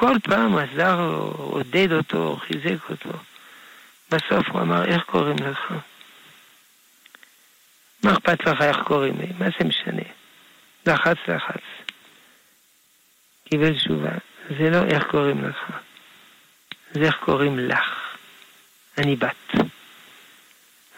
כל 0.00 0.14
פעם 0.22 0.58
עזר 0.58 0.96
לו, 0.96 1.34
עודד 1.36 1.92
אותו, 1.92 2.36
חיזק 2.36 2.90
אותו. 2.90 3.18
בסוף 4.10 4.48
הוא 4.48 4.60
אמר, 4.60 4.84
איך 4.84 5.02
קוראים 5.02 5.36
לך? 5.36 5.72
מה 8.02 8.12
אכפת 8.12 8.46
לך 8.46 8.62
איך 8.62 8.76
קוראים 8.84 9.20
לי? 9.20 9.26
מה 9.38 9.46
זה 9.58 9.64
משנה? 9.64 10.02
לחץ, 10.86 11.16
לחץ. 11.28 11.62
קיבל 13.44 13.78
תשובה. 13.78 14.10
זה 14.58 14.70
לא 14.70 14.84
איך 14.84 15.04
קוראים 15.10 15.44
לך, 15.44 15.70
זה 16.90 17.00
איך 17.00 17.16
קוראים 17.16 17.58
לך. 17.58 18.16
אני 18.98 19.16
בת. 19.16 19.54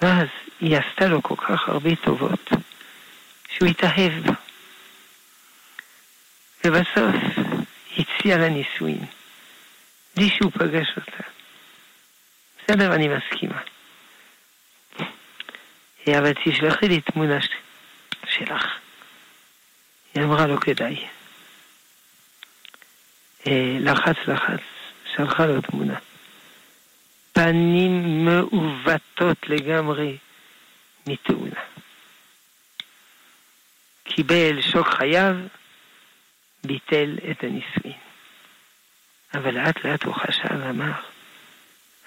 ואז 0.02 0.28
היא 0.60 0.76
עשתה 0.78 1.08
לו 1.08 1.22
כל 1.22 1.36
כך 1.36 1.68
הרבה 1.68 1.96
טובות, 1.96 2.50
שהוא 3.48 3.68
התאהב 3.68 4.12
בה. 4.26 4.32
ובסוף 6.64 7.14
הציע 7.98 8.38
לה 8.38 8.48
נישואין, 8.48 9.04
בלי 10.16 10.28
שהוא 10.28 10.52
פגש 10.52 10.88
אותה. 10.96 11.22
בסדר, 12.58 12.94
אני 12.94 13.08
מסכימה. 13.08 13.60
אבל 16.18 16.32
תשלחי 16.44 16.88
לי 16.88 17.00
תמונה 17.00 17.38
שלך. 18.26 18.66
היא 20.14 20.24
אמרה 20.24 20.46
לו 20.46 20.60
כדאי. 20.60 21.06
אה, 23.46 23.76
לחץ 23.80 24.16
לחץ, 24.26 24.60
שלחה 25.16 25.46
לו 25.46 25.60
תמונה. 25.60 25.98
פנים 27.32 28.24
מעוותות 28.24 29.38
לגמרי 29.48 30.16
מתאונה. 31.06 31.60
קיבל 34.04 34.62
שוק 34.62 34.88
חייו, 34.88 35.34
ביטל 36.64 37.18
את 37.30 37.44
הנישואין. 37.44 37.98
אבל 39.34 39.54
לאט 39.54 39.84
לאט 39.84 40.04
הוא 40.04 40.14
חשב 40.14 40.60
ואמר, 40.60 40.92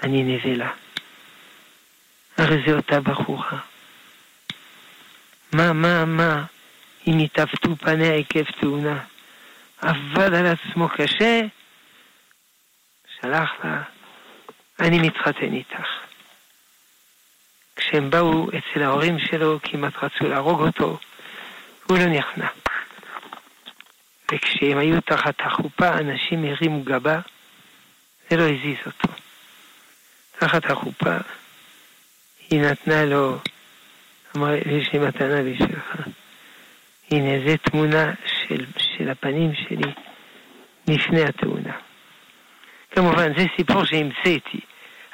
אני 0.04 0.24
נבלה. 0.24 0.72
הרי 2.38 2.64
זו 2.68 2.76
אותה 2.76 3.02
בחורה. 3.02 3.60
מה, 5.54 5.74
מה, 5.74 6.06
מה, 6.06 6.44
אם 7.08 7.20
התעוותו 7.20 7.76
פניה 7.76 8.14
עקב 8.14 8.44
תאונה? 8.44 9.04
עבד 9.82 10.34
על 10.34 10.46
עצמו 10.46 10.90
קשה, 10.90 11.42
שלח 13.20 13.52
לה, 13.64 13.82
אני 14.80 15.00
מתחתן 15.00 15.54
איתך. 15.54 15.88
כשהם 17.76 18.10
באו 18.10 18.50
אצל 18.50 18.84
ההורים 18.84 19.20
שלו, 19.20 19.60
כמעט 19.64 19.94
רצו 20.04 20.28
להרוג 20.28 20.62
אותו, 20.62 21.00
הוא 21.84 21.98
לא 21.98 22.06
נכנע. 22.06 22.48
וכשהם 24.34 24.78
היו 24.78 25.02
תחת 25.02 25.36
החופה, 25.40 25.90
אנשים 25.90 26.46
הרימו 26.46 26.84
גבה, 26.84 27.20
זה 28.30 28.38
לא 28.38 28.44
הזיז 28.44 28.78
אותו. 28.86 29.08
תחת 30.40 30.72
החופה, 30.72 31.18
היא 32.50 32.62
נתנה 32.62 33.06
לו, 33.06 33.38
אמרה, 34.38 34.56
יש 34.56 34.94
לי 34.94 35.00
מתנה 35.00 35.42
בשבילך. 35.42 35.96
הנה, 37.12 37.46
זו 37.46 37.58
תמונה 37.58 38.14
של, 38.26 38.66
של 38.78 39.10
הפנים 39.10 39.52
שלי 39.56 39.92
לפני 40.88 41.24
התאונה. 41.24 41.78
כמובן, 42.92 43.38
זה 43.38 43.46
סיפור 43.58 43.86
שהמצאתי, 43.86 44.60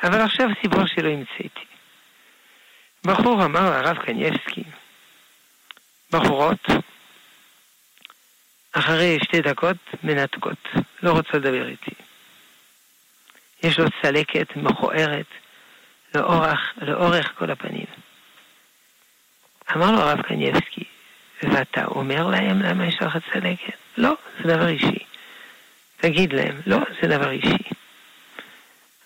אבל 0.03 0.21
עכשיו 0.21 0.47
סיפור 0.61 0.85
שלא 0.85 1.09
המצאתי. 1.09 1.65
בחור 3.05 3.45
אמר 3.45 3.69
לרב 3.69 3.97
קניאבסקי, 3.97 4.63
בחורות, 6.11 6.67
אחרי 8.71 9.17
שתי 9.23 9.41
דקות 9.41 9.77
מנתקות, 10.03 10.67
לא 11.03 11.11
רוצה 11.11 11.37
לדבר 11.37 11.67
איתי. 11.67 11.91
יש 13.63 13.79
לו 13.79 13.85
צלקת 14.01 14.55
מכוערת 14.55 15.25
לאורך, 16.15 16.59
לאורך 16.81 17.31
כל 17.37 17.51
הפנים. 17.51 17.85
אמר 19.75 19.91
לו 19.91 19.99
הרב 19.99 20.21
קניאבסקי, 20.21 20.83
ואתה 21.43 21.85
אומר 21.85 22.27
להם 22.27 22.61
למה 22.61 22.85
יש 22.85 23.01
לך 23.01 23.17
צלקת? 23.33 23.77
לא, 23.97 24.13
זה 24.43 24.55
דבר 24.55 24.67
אישי. 24.67 25.05
תגיד 25.97 26.33
להם, 26.33 26.61
לא, 26.65 26.77
זה 27.01 27.07
דבר 27.07 27.29
אישי. 27.29 27.63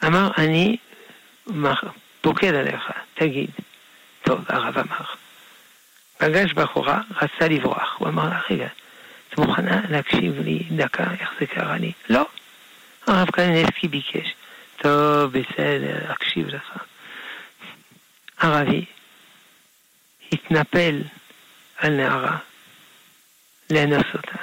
אמר, 0.06 0.30
אני 0.38 0.78
פוקד 2.22 2.54
עליך, 2.54 2.92
תגיד. 3.14 3.50
טוב, 4.24 4.40
הרב 4.48 4.78
אמר. 4.78 5.06
פגש 6.18 6.54
בחורה, 6.54 7.02
רצה 7.22 7.48
לברוח. 7.48 7.96
הוא 7.98 8.08
אמר 8.08 8.30
לה, 8.30 8.40
רגע, 8.50 8.68
את 9.34 9.38
מוכנה 9.38 9.82
להקשיב 9.90 10.40
לי 10.40 10.64
דקה 10.72 11.04
איך 11.20 11.30
זה 11.40 11.46
קרה 11.46 11.78
לי? 11.78 11.92
לא. 12.10 12.26
הרב 13.08 13.30
קנינבסקי 13.30 13.88
ביקש. 13.88 14.34
טוב, 14.78 15.32
בסדר, 15.32 16.12
אקשיב 16.12 16.48
לך. 16.48 16.78
ערבי 18.38 18.86
התנפל 20.32 21.02
על 21.78 21.94
נערה, 21.94 22.38
לאנוס 23.70 24.06
אותה. 24.14 24.38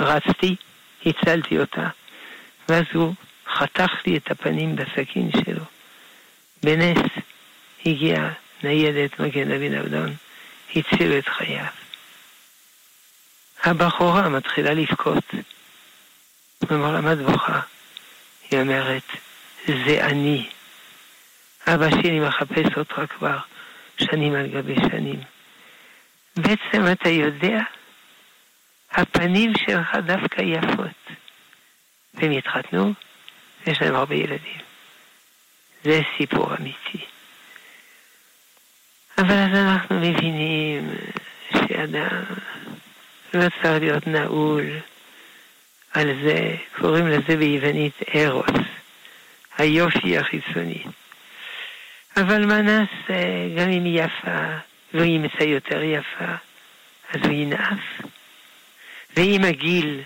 רצתי, 0.00 0.56
הצלתי 1.06 1.58
אותה, 1.58 1.88
ואז 2.68 2.84
הוא 2.94 3.14
חתך 3.48 3.92
לי 4.06 4.16
את 4.16 4.30
הפנים 4.30 4.76
בסכין 4.76 5.30
שלו. 5.32 5.64
בנס 6.62 6.98
הגיעה 7.86 8.32
ניידת 8.62 9.20
מגן 9.20 9.48
דוד 9.48 9.72
אבדון, 9.72 10.14
הצילו 10.76 11.18
את 11.18 11.28
חייו. 11.28 11.85
הבחורה 13.64 14.28
מתחילה 14.28 14.74
לבכות. 14.74 15.24
הוא 16.58 16.78
אמר 16.78 16.92
לה, 16.92 17.00
מה 17.00 17.12
את 17.12 17.18
בוכה? 17.18 17.60
היא 18.50 18.60
אומרת, 18.60 19.02
זה 19.66 20.06
אני. 20.06 20.48
אבא 21.66 21.90
שלי 21.90 22.20
מחפש 22.20 22.76
אותך 22.76 23.00
כבר 23.10 23.38
שנים 23.98 24.34
על 24.34 24.46
גבי 24.46 24.74
שנים. 24.90 25.20
בעצם 26.36 26.92
אתה 26.92 27.08
יודע, 27.08 27.60
הפנים 28.90 29.52
שלך 29.58 29.94
דווקא 30.06 30.42
יפות. 30.42 31.16
והם 32.14 32.30
התחתנו, 32.30 32.92
ויש 33.66 33.82
להם 33.82 33.94
הרבה 33.94 34.14
ילדים. 34.14 34.60
זה 35.84 36.00
סיפור 36.18 36.54
אמיתי. 36.54 37.04
אבל 39.18 39.34
אז 39.34 39.58
אנחנו 39.58 40.00
מבינים 40.00 40.90
שאדם 41.52 42.22
לא 43.34 43.40
צריך 43.62 43.80
להיות 43.80 44.06
נעול 44.06 44.64
על 45.92 46.10
זה, 46.24 46.56
קוראים 46.80 47.06
לזה 47.06 47.36
ביוונית 47.36 47.94
ארוס, 48.14 48.50
היופי 49.58 50.18
החיצוני. 50.18 50.82
אבל 52.16 52.46
מה 52.46 52.62
נעשה, 52.62 53.48
גם 53.56 53.70
אם 53.70 53.84
היא 53.84 54.02
יפה, 54.02 54.46
והיא 54.94 55.14
ימצא 55.16 55.42
יותר 55.42 55.82
יפה, 55.82 56.32
אז 57.10 57.20
הוא 57.22 57.32
ינאף. 57.32 58.02
ואם 59.16 59.40
הגיל, 59.48 60.02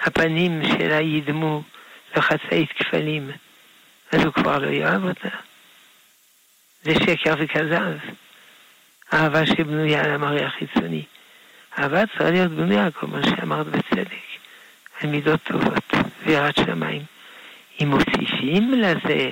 הפנים 0.00 0.62
שלה 0.64 1.00
ידמו 1.00 1.62
לחצאית 2.16 2.72
כפלים, 2.72 3.30
אז 4.12 4.20
הוא 4.24 4.32
כבר 4.32 4.58
לא 4.58 4.70
יאהב 4.70 5.04
אותה. 5.04 5.28
זה 6.82 6.94
שקר 6.94 7.34
וכזב. 7.38 7.98
אהבה 9.12 9.46
שבנויה 9.46 10.04
על 10.04 10.10
המראה 10.10 10.46
החיצוני. 10.46 11.04
אהבה 11.78 12.06
צריכה 12.06 12.30
להיות 12.30 12.52
בנויה, 12.52 12.90
כל 12.90 13.06
מה 13.06 13.20
שאמרת 13.22 13.66
בצדק, 13.66 14.08
על 15.00 15.10
מידות 15.10 15.40
טובות 15.42 15.94
ויראת 16.26 16.56
שמיים. 16.56 17.02
אם 17.82 17.88
מוסיפים 17.88 18.74
לזה 18.74 19.30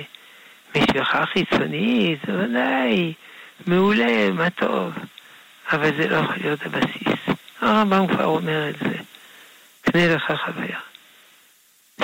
משפחה 0.75 1.25
חיצונית, 1.25 2.19
ודאי, 2.27 3.13
מעולה, 3.67 4.31
מה 4.31 4.49
טוב. 4.49 4.93
אבל 5.71 5.97
זה 5.97 6.07
לא 6.07 6.15
יכול 6.15 6.35
להיות 6.41 6.59
הבסיס. 6.65 7.37
הרמב"ם 7.61 8.07
כבר 8.07 8.25
אומר 8.25 8.69
את 8.69 8.75
זה. 8.79 8.97
קנה 9.81 10.15
לך 10.15 10.31
חבר. 10.31 10.77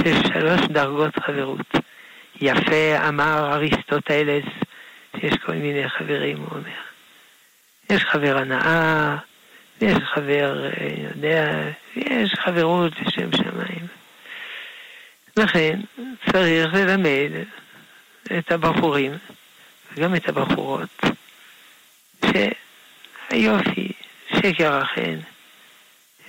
יש 0.05 0.17
שלוש 0.33 0.61
דרגות 0.61 1.19
חברות. 1.19 1.75
יפה 2.41 3.07
אמר 3.07 3.53
אריסטוטלס, 3.53 4.45
שיש 5.19 5.37
כל 5.45 5.53
מיני 5.53 5.89
חברים, 5.89 6.37
הוא 6.37 6.47
אומר. 6.51 6.81
יש 7.89 8.03
חבר 8.03 8.37
הנאה, 8.37 9.17
ויש 9.82 9.97
חבר, 10.13 10.65
אה, 10.65 10.88
יודע, 10.97 11.69
יש 11.95 12.34
חברות 12.34 12.93
לשם 13.01 13.32
שמיים. 13.32 13.88
לכן 15.38 15.79
צריך 16.32 16.73
ללמד 16.73 17.32
את 18.38 18.51
הבחורים, 18.51 19.11
וגם 19.93 20.15
את 20.15 20.29
הבחורות, 20.29 21.01
שהיופי, 22.25 23.91
שקר 24.38 24.73
החן, 24.73 25.19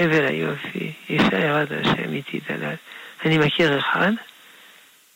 הבל 0.00 0.24
היופי, 0.24 0.92
אישה 1.08 1.38
ירד 1.38 1.72
השם 1.72 2.12
איתי 2.12 2.40
דלת. 2.48 2.78
אני 3.24 3.38
מכיר 3.38 3.78
אחד 3.78 4.12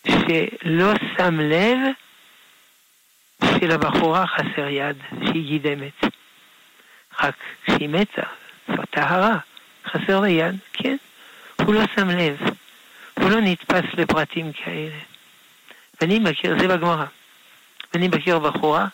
שלא 0.07 0.93
שם 1.17 1.41
לב 1.41 1.79
שלבחורה 3.61 4.27
חסר 4.27 4.69
יד, 4.69 4.97
שהיא 5.25 5.47
גידמת. 5.47 6.16
רק 7.21 7.35
כשהיא 7.65 7.89
מתה, 7.89 8.23
זו 8.69 8.83
טהרה, 8.91 9.39
חסר 9.87 10.21
לה 10.21 10.29
יד, 10.29 10.57
כן. 10.73 10.97
הוא 11.57 11.75
לא 11.75 11.81
שם 11.95 12.11
לב, 12.11 12.39
הוא 13.15 13.31
לא 13.31 13.41
נתפס 13.41 13.85
לפרטים 13.95 14.53
כאלה. 14.53 14.99
ואני 16.01 16.19
מכיר, 16.19 16.59
זה 16.59 16.69
בגמרא, 16.69 17.05
ואני 17.95 18.09
מכיר 18.09 18.39
בחורה, 18.39 18.87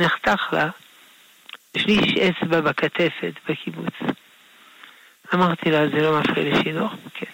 נחתך 0.00 0.52
לה 0.52 0.68
שליש 1.76 2.14
אצבע 2.16 2.60
בכתפת 2.60 3.32
בקיבוץ. 3.48 3.94
אמרתי 5.34 5.70
לה, 5.70 5.88
זה 5.88 6.02
לא 6.02 6.20
מפריע 6.20 6.54
לשידוך? 6.54 6.92
כן. 7.14 7.26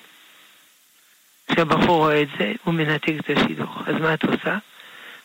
כשהבחור 1.53 1.97
רואה 1.97 2.23
את 2.23 2.29
זה, 2.39 2.53
הוא 2.65 2.75
מנתק 2.75 3.13
את 3.21 3.31
השידוך. 3.31 3.83
אז 3.87 3.95
מה 3.95 4.15
את 4.15 4.25
עושה? 4.25 4.59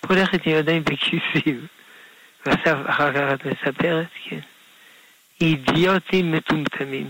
הולכת 0.08 0.48
עם 0.48 0.54
ידיים 0.54 0.84
בכיסים. 0.84 1.68
ועכשיו, 2.46 2.78
אחר 2.90 3.14
כך 3.14 3.34
את 3.34 3.46
מספרת, 3.46 4.08
כן. 4.24 4.40
אידיוטים 5.42 6.32
מטומטמים. 6.32 7.08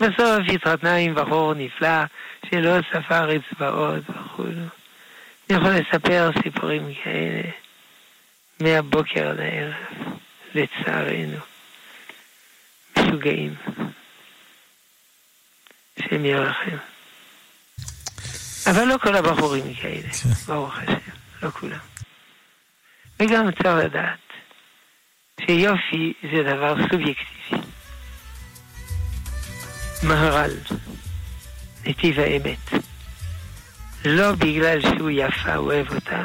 בסוף 0.00 0.40
התחתנה 0.54 0.96
עם 0.96 1.14
בחור 1.14 1.54
נפלא 1.54 2.04
שלא 2.50 2.78
ספר 2.92 3.36
אצבעות 3.36 4.02
וכו'. 4.10 4.44
אני 5.50 5.58
יכול 5.58 5.70
לספר 5.70 6.30
סיפורים 6.42 6.94
כאלה 7.04 7.42
מהבוקר 8.60 9.28
עד 9.28 9.40
הערב, 9.40 9.74
לצערנו. 10.54 11.38
משוגעים. 12.98 13.54
השם 15.98 16.24
ירחם. 16.24 16.76
אבל 18.70 18.84
לא 18.84 18.98
כל 18.98 19.14
הבחורים 19.14 19.74
כאלה, 19.74 20.08
ברוך 20.46 20.78
השם, 20.78 21.12
לא 21.42 21.50
כולם. 21.50 21.78
וגם 23.20 23.50
צריך 23.50 23.84
לדעת 23.84 24.31
שיופי 25.46 26.12
זה 26.22 26.42
דבר 26.42 26.74
סובייקטיבי. 26.90 27.66
מהר"ל, 30.02 30.50
נתיב 31.86 32.18
האמת. 32.18 32.72
לא 34.04 34.32
בגלל 34.32 34.80
שהוא 34.80 35.10
יפה, 35.10 35.56
אוהב 35.56 35.94
אותה, 35.94 36.24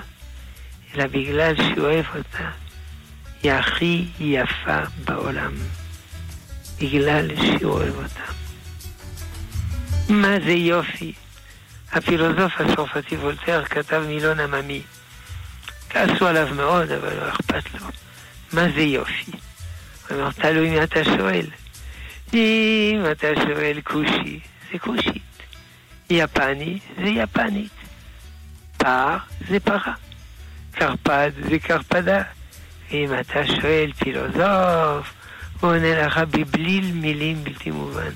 אלא 0.95 1.07
בגלל 1.07 1.55
שהוא 1.55 1.85
אוהב 1.85 2.05
אותה. 2.15 2.49
היא 3.43 3.51
הכי 3.51 4.05
יפה 4.19 4.79
בעולם. 5.05 5.53
בגלל 6.81 7.27
שהוא 7.35 7.71
אוהב 7.71 7.95
אותה. 7.95 8.31
מה 10.09 10.35
זה 10.45 10.51
יופי? 10.51 11.13
הפילוסוף 11.91 12.61
הצרפתי 12.61 13.15
וולטר 13.15 13.65
כתב 13.65 14.03
מילון 14.07 14.39
עממי. 14.39 14.81
כעסו 15.89 16.27
עליו 16.27 16.47
מאוד, 16.55 16.91
אבל 16.91 17.13
לא 17.13 17.29
אכפת 17.29 17.73
לו. 17.73 17.87
מה 18.53 18.65
זה 18.75 18.81
יופי? 18.81 19.31
הוא 20.09 20.17
אומר, 20.17 20.31
תלוי 20.31 20.69
מי 20.69 20.83
אתה 20.83 21.03
שואל. 21.03 21.45
אם 22.33 23.01
אתה 23.11 23.27
שואל 23.35 23.79
כושי, 23.83 24.39
זה 24.71 24.79
כושית. 24.79 25.21
יפני, 26.09 26.79
זה 26.97 27.09
יפנית. 27.09 27.71
פר, 28.77 29.17
זה 29.49 29.59
פרה. 29.59 29.93
קרפד, 30.71 31.31
זה 31.49 31.59
קרפדה. 31.59 32.21
ואם 32.91 33.19
אתה 33.19 33.47
שואל 33.47 33.91
פילוסוף, 33.97 35.13
הוא 35.59 35.69
עונה 35.69 36.05
לך 36.05 36.17
בבליל 36.17 36.91
מילים 36.93 37.43
בלתי 37.43 37.71
מובן. 37.71 38.11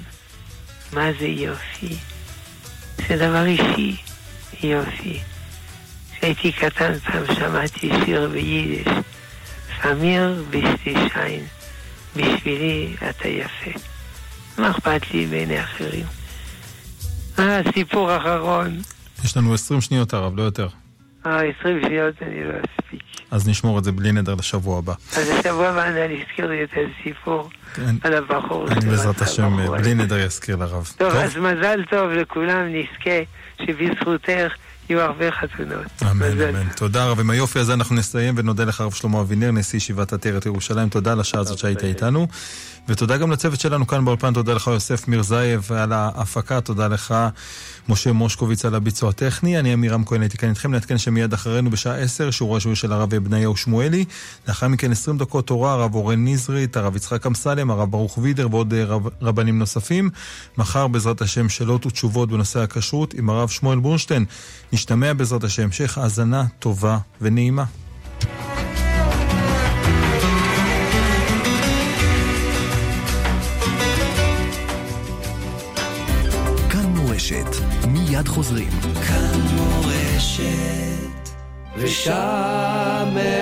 מה 0.94 1.12
זה 1.20 1.28
יופי? 1.28 1.96
זה 3.08 3.18
דבר 3.18 3.46
אישי, 3.46 3.96
יופי. 4.64 5.20
כשהייתי 6.18 6.52
קטן 6.52 7.00
פעם 7.00 7.36
שמעתי 7.36 7.92
שיר 8.06 8.30
ביידיש, 8.30 8.88
סמיר 9.84 10.44
בשתי 10.50 10.96
שיין, 11.14 11.44
בשבילי 12.16 12.96
אתה 13.10 13.28
יפה. 13.28 13.80
מה 14.58 14.72
אכפת 14.72 15.14
לי 15.14 15.26
בעיני 15.26 15.64
אחרים? 15.64 16.06
אה, 17.40 17.62
סיפור 17.74 18.18
אחרון. 18.18 18.78
יש 19.24 19.38
לנו 19.38 19.54
20 19.54 19.82
שניות 19.82 20.14
הרב, 20.14 20.38
לא 20.38 20.44
יותר. 20.44 20.68
אה, 21.26 21.42
20 21.60 21.82
שניות 21.82 22.16
אני 22.22 22.44
לא 22.44 22.54
אספיק. 22.54 23.02
אז 23.32 23.48
נשמור 23.48 23.80
את 23.80 23.84
זה 23.84 23.92
בלי 23.92 24.12
נדר 24.12 24.36
לשבוע 24.36 24.78
הבא. 24.78 24.94
אז 25.18 25.30
השבוע 25.30 25.68
הבא 25.68 25.88
אני 25.88 26.24
אזכיר 26.24 26.48
לי 26.48 26.64
את 26.64 26.70
הסיפור 26.74 27.50
על 28.04 28.14
הבחור. 28.14 28.68
אני 28.68 28.86
בעזרת 28.86 29.22
השם 29.22 29.58
בלי 29.78 29.94
נדר 29.94 30.18
יזכיר 30.18 30.56
לרב. 30.56 30.92
טוב, 30.98 31.16
אז 31.16 31.38
מזל 31.38 31.84
טוב 31.90 32.12
לכולם, 32.12 32.68
נזכה 32.68 33.20
שבזכותך 33.66 34.54
יהיו 34.92 35.02
הרבה 35.02 35.32
חתונות. 35.32 35.86
אמן, 36.12 36.42
אמן. 36.42 36.68
תודה 36.76 37.06
רב. 37.06 37.20
עם 37.20 37.30
היופי 37.30 37.60
הזה 37.60 37.74
אנחנו 37.74 37.96
נסיים 37.96 38.34
ונודה 38.38 38.64
לך 38.64 38.82
הרב 38.82 38.92
שלמה 38.92 39.22
אבינר, 39.22 39.52
נשיא 39.52 39.78
ישיבת 39.78 40.14
עטרת 40.14 40.46
ירושלים. 40.46 40.90
תודה 40.90 41.12
על 41.12 41.20
השעה 41.20 41.42
הזאת 41.42 41.58
שהיית 41.58 41.84
איתנו. 41.84 42.28
ותודה 42.88 43.18
גם 43.18 43.32
לצוות 43.32 43.60
שלנו 43.60 43.88
כאן 43.88 44.06
באולפן, 44.06 44.34
תודה 44.34 44.54
לך 44.54 44.68
יוסף 44.68 45.08
מירזייב 45.08 45.72
על 45.72 45.94
ההפקה, 45.94 46.62
תודה 46.62 46.88
לך 46.88 47.16
משה 47.90 48.12
מושקוביץ 48.12 48.66
על 48.66 48.76
הביצוע 48.76 49.10
הטכני. 49.10 49.60
אני 49.60 49.74
עמירם 49.74 50.06
כהן 50.06 50.22
הייתי 50.22 50.38
כאן 50.38 50.50
איתכם, 50.50 50.72
נעדכן 50.72 50.98
שמיד 50.98 51.34
אחרינו 51.34 51.70
בשעה 51.70 51.98
10, 51.98 52.32
שיעור 52.32 52.58
השבועי 52.58 52.76
של 52.76 52.94
הרב 52.94 53.16
בניהו 53.16 53.58
שמואלי. 53.58 54.06
לאחר 54.48 54.68
מכן 54.68 54.92
20 54.92 55.18
דקות 55.18 55.48
תורה, 55.48 55.74
הרב 55.74 55.96
אורן 55.96 56.28
נזרית, 56.28 56.78
הרב 56.78 56.96
יצחק 56.96 57.26
אמסלם, 57.26 57.72
הרב 57.72 57.92
ברוך 57.92 58.18
וידר 58.18 58.48
ועוד 58.52 58.74
רב, 58.74 59.08
רבנים 59.22 59.60
נוספים. 59.60 60.10
מחר 60.58 60.88
בעזרת 60.88 61.22
השם 61.22 61.50
שאלות 61.50 61.86
ותשובות 61.86 62.30
בנושא 62.30 62.60
הכשרות 62.60 63.14
עם 63.14 63.30
הרב 63.30 63.50
שמואל 63.50 63.80
בורנשטיין. 63.80 64.26
נשתמע 64.74 65.14
בעזרת 65.14 65.44
השם, 65.44 65.64
המשך 65.64 65.98
האזנה 65.98 66.46
טובה 66.60 66.98
ונעימה. 67.22 67.64
מורשת, 77.22 77.61
מיד 78.12 78.28
חוזרים. 78.28 78.70
כאן 79.08 79.42
מורשת, 79.56 81.30
ושמרו. 81.78 83.41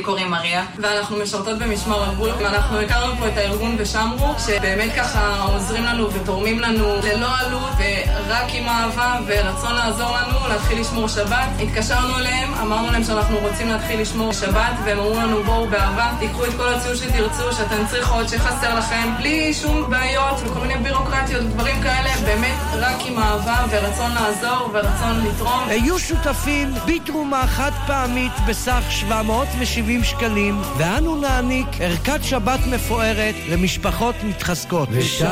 לי 0.00 0.04
קוראים 0.04 0.30
מריה, 0.30 0.64
ואנחנו 0.78 1.16
משרתות 1.16 1.58
במשמר 1.58 2.10
הגבול, 2.10 2.30
ואנחנו 2.38 2.80
הכרנו 2.80 3.16
פה 3.16 3.28
את 3.28 3.36
הארגון 3.36 3.76
ושמרו, 3.78 4.34
שבאמת 4.46 4.92
ככה 4.96 5.42
עוזרים 5.52 5.84
לנו 5.84 6.12
ותורמים 6.12 6.60
לנו 6.60 6.84
ללא 7.02 7.28
עלות, 7.38 7.70
ורק 7.78 8.46
עם 8.52 8.68
אהבה 8.68 9.18
ורצון 9.26 9.74
לעזור 9.74 10.16
לנו 10.16 10.48
להתחיל 10.48 10.80
לשמור 10.80 11.08
שבת. 11.08 11.48
התקשרנו 11.60 12.18
אליהם, 12.18 12.54
אמרנו 12.54 12.92
להם 12.92 13.04
שאנחנו 13.04 13.38
רוצים 13.38 13.68
להתחיל 13.68 14.00
לשמור 14.00 14.32
שבת, 14.32 14.74
והם 14.84 14.98
אמרו 14.98 15.14
לנו 15.14 15.42
בואו 15.42 15.66
באהבה, 15.66 16.10
תיקחו 16.20 16.44
את 16.44 16.54
כל 16.56 16.68
הציוד 16.74 16.96
שתרצו, 16.96 17.52
שאתם 17.52 17.86
צריכות, 17.90 18.28
שחסר 18.28 18.78
לכם, 18.78 19.14
בלי 19.18 19.54
שום 19.54 19.90
בעיות 19.90 20.40
וכל 20.44 20.60
מיני 20.60 20.76
בירוקרטיות 20.76 21.42
ודברים 21.42 21.82
כאלה, 21.82 22.10
באמת 22.24 22.56
רק 22.72 22.96
עם 23.06 23.18
אהבה 23.18 23.64
ורצון 23.70 24.10
לעזור 24.14 24.70
ורצון 24.72 25.24
לתרום. 25.26 25.68
היו 25.68 25.98
שותפים 25.98 26.74
בתרומה 26.86 27.46
חד 27.46 27.72
פעמית 27.86 28.32
בסך 28.48 28.82
770 28.90 29.89
שקלים, 30.04 30.54
ואנו 30.78 31.20
נעניק 31.20 31.66
ערכת 31.80 32.20
שבת 32.22 32.60
מפוארת 32.74 33.34
למשפחות 33.50 34.14
מתחזקות. 34.24 34.88
ושמרו. 34.92 35.30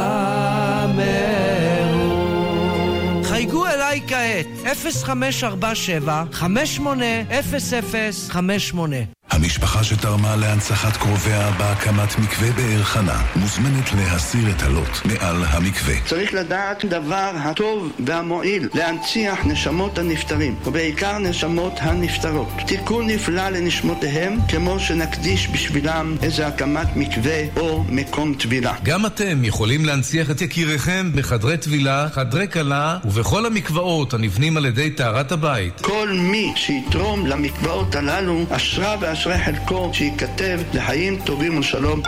חייגו 3.25 3.67
אליי 3.67 4.03
כעת, 4.09 4.47
0547 4.65 6.25
580058 6.33 9.18
המשפחה 9.31 9.85
שתרמה 9.85 10.37
להנצחת 10.37 10.97
קרוביה 10.97 11.51
בהקמת 11.51 12.19
מקווה 12.19 12.53
באר 12.53 12.83
חנה 12.83 13.23
מוזמנת 13.37 13.93
להסיר 13.93 14.51
את 14.51 14.63
הלוט 14.63 14.89
מעל 15.05 15.45
המקווה. 15.49 15.95
צריך 16.07 16.35
לדעת 16.35 16.85
דבר 16.85 17.31
הטוב 17.35 17.93
והמועיל 18.07 18.69
להנציח 18.75 19.47
נשמות 19.47 19.99
הנפטרים, 19.99 20.55
ובעיקר 20.67 21.19
נשמות 21.19 21.73
הנפטרות. 21.81 22.49
תיקון 22.67 23.07
נפלא 23.07 23.49
לנשמותיהם, 23.49 24.39
כמו 24.49 24.81
שנקדיש 24.81 25.49
בשבילם 25.49 26.17
איזה 26.23 26.47
הקמת 26.47 26.97
מקווה 26.97 27.45
או 27.57 27.85
מקום 27.89 28.35
טבילה. 28.35 28.75
גם 28.83 29.07
אתם 29.07 29.45
יכולים 29.45 29.85
להנציח 29.85 30.31
את 30.31 30.41
יקיריכם 30.41 31.11
בחדרי 31.15 31.59
טבילה, 31.59 32.09
חדרי 32.13 32.49
כלה 32.49 32.99
ובכל 33.05 33.47
המקוואות 33.47 34.15
הנבנים 34.15 34.57
על 34.57 34.67
ידי 34.67 34.91
טהרת 34.91 35.33
הבית. 35.33 35.81
כל 35.81 36.09
מי 36.13 36.53
שיתרום 36.57 37.27
למקוואות 37.27 37.95
הללו, 37.95 38.45
אשרה 38.51 38.97
ואשרי 39.19 39.39
חלקו, 39.39 39.91
שייכתב 39.93 40.61
לחיים 40.75 41.19
טובים 41.27 41.57
ולשלום. 41.57 42.03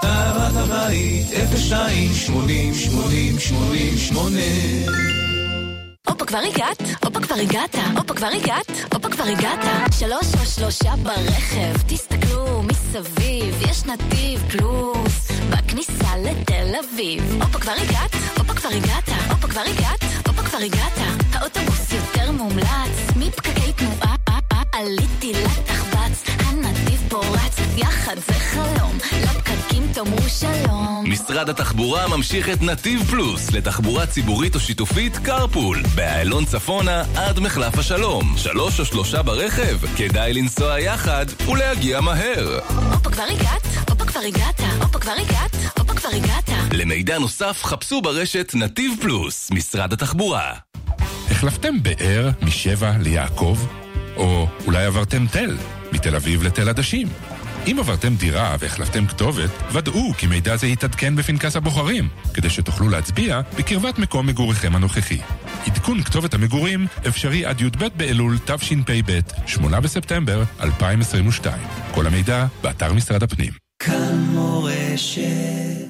טהרת 0.00 0.56
הבית, 0.56 1.26
02 1.68 2.12
80 2.12 2.74
80 2.74 3.38
80 3.38 3.96
8 3.96 4.40
הופה 6.08 6.24
כבר 6.24 6.38
הגעת, 6.38 6.82
הופה 7.04 7.20
כבר 7.20 7.34
הגעת, 7.34 7.74
הופה 7.96 8.14
כבר 8.14 8.26
הגעת, 8.26 8.70
הופה 8.94 9.08
כבר 9.08 9.24
הגעת. 9.24 9.92
שלוש 9.98 10.26
או 10.40 10.46
שלושה 10.46 10.96
ברכב, 11.02 11.82
תסתכלו 11.86 12.62
מסביב, 12.62 13.62
יש 13.70 13.84
נתיב 13.84 14.44
פלוס, 14.50 15.30
בכניסה 15.50 16.16
לתל 16.24 16.74
אביב. 16.84 17.42
הופה 17.42 17.58
כבר 17.58 17.72
הגעת, 17.72 18.14
הופה 18.38 18.54
כבר 18.54 18.68
הגעת, 18.68 19.08
הופה 19.30 19.48
כבר 19.48 19.60
הגעת, 19.60 20.26
הופה 20.26 20.42
כבר 20.42 20.58
הגעת. 20.58 20.98
האוטובוס 21.32 21.92
יותר 21.92 22.32
מומלץ, 22.32 23.16
מפקקי 23.16 23.72
תנועה, 23.72 24.25
עליתי 24.76 25.32
לתחבץ, 25.32 26.24
הנתיב 26.38 27.00
פורץ, 27.08 27.56
יחד 27.76 28.14
זה 28.26 28.32
חלום, 28.32 28.98
לפקקים 29.22 29.88
תאמרו 29.92 30.28
שלום. 30.28 31.04
משרד 31.06 31.48
התחבורה 31.48 32.08
ממשיך 32.08 32.48
את 32.48 32.62
נתיב 32.62 33.02
פלוס 33.10 33.50
לתחבורה 33.52 34.06
ציבורית 34.06 34.54
או 34.54 34.60
שיתופית 34.60 35.16
קרפול 35.16 35.82
באיילון 35.94 36.44
צפונה 36.44 37.04
עד 37.14 37.40
מחלף 37.40 37.78
השלום 37.78 38.34
שלוש 38.36 38.80
או 38.80 38.84
שלושה 38.84 39.22
ברכב 39.22 39.78
כדאי 39.96 40.32
לנסוע 40.32 40.80
יחד 40.80 41.26
ולהגיע 41.48 42.00
מהר 42.00 42.60
הופה 42.92 43.10
כבר 43.10 43.22
הגעת, 43.22 43.62
הופה 43.90 44.04
כבר 44.04 44.20
הגעת, 44.20 44.60
הופה 44.82 44.98
כבר 44.98 45.12
הגעת, 45.12 45.56
הופה 45.78 45.94
כבר 45.94 46.08
הגעת. 46.08 46.50
למידע 46.72 47.18
נוסף 47.18 47.64
חפשו 47.64 48.02
ברשת 48.02 48.52
נתיב 48.54 48.92
פלוס 49.00 49.50
משרד 49.50 49.92
התחבורה 49.92 50.52
החלפתם 51.30 51.82
באר 51.82 52.30
משבע 52.42 52.92
ליעקב? 53.00 53.58
או 54.16 54.48
אולי 54.66 54.84
עברתם 54.84 55.26
תל, 55.26 55.56
מתל 55.92 56.16
אביב 56.16 56.42
לתל 56.42 56.68
עדשים? 56.68 57.08
אם 57.66 57.76
עברתם 57.78 58.14
דירה 58.14 58.56
והחלפתם 58.60 59.06
כתובת, 59.06 59.50
ודאו 59.72 60.12
כי 60.18 60.26
מידע 60.26 60.56
זה 60.56 60.66
יתעדכן 60.66 61.16
בפנקס 61.16 61.56
הבוחרים, 61.56 62.08
כדי 62.34 62.50
שתוכלו 62.50 62.88
להצביע 62.88 63.40
בקרבת 63.58 63.98
מקום 63.98 64.26
מגוריכם 64.26 64.76
הנוכחי. 64.76 65.18
עדכון 65.66 66.02
כתובת 66.02 66.34
המגורים 66.34 66.86
אפשרי 67.08 67.44
עד 67.44 67.60
י"ב 67.60 67.84
באלול 67.96 68.38
תשפ"ב, 68.38 69.20
8 69.46 69.80
בספטמבר 69.80 70.42
2022. 70.60 71.62
כל 71.90 72.06
המידע 72.06 72.46
באתר 72.62 72.92
משרד 72.92 73.22
הפנים. 73.22 73.52
כאן 73.78 74.26
מורשת 74.32 75.85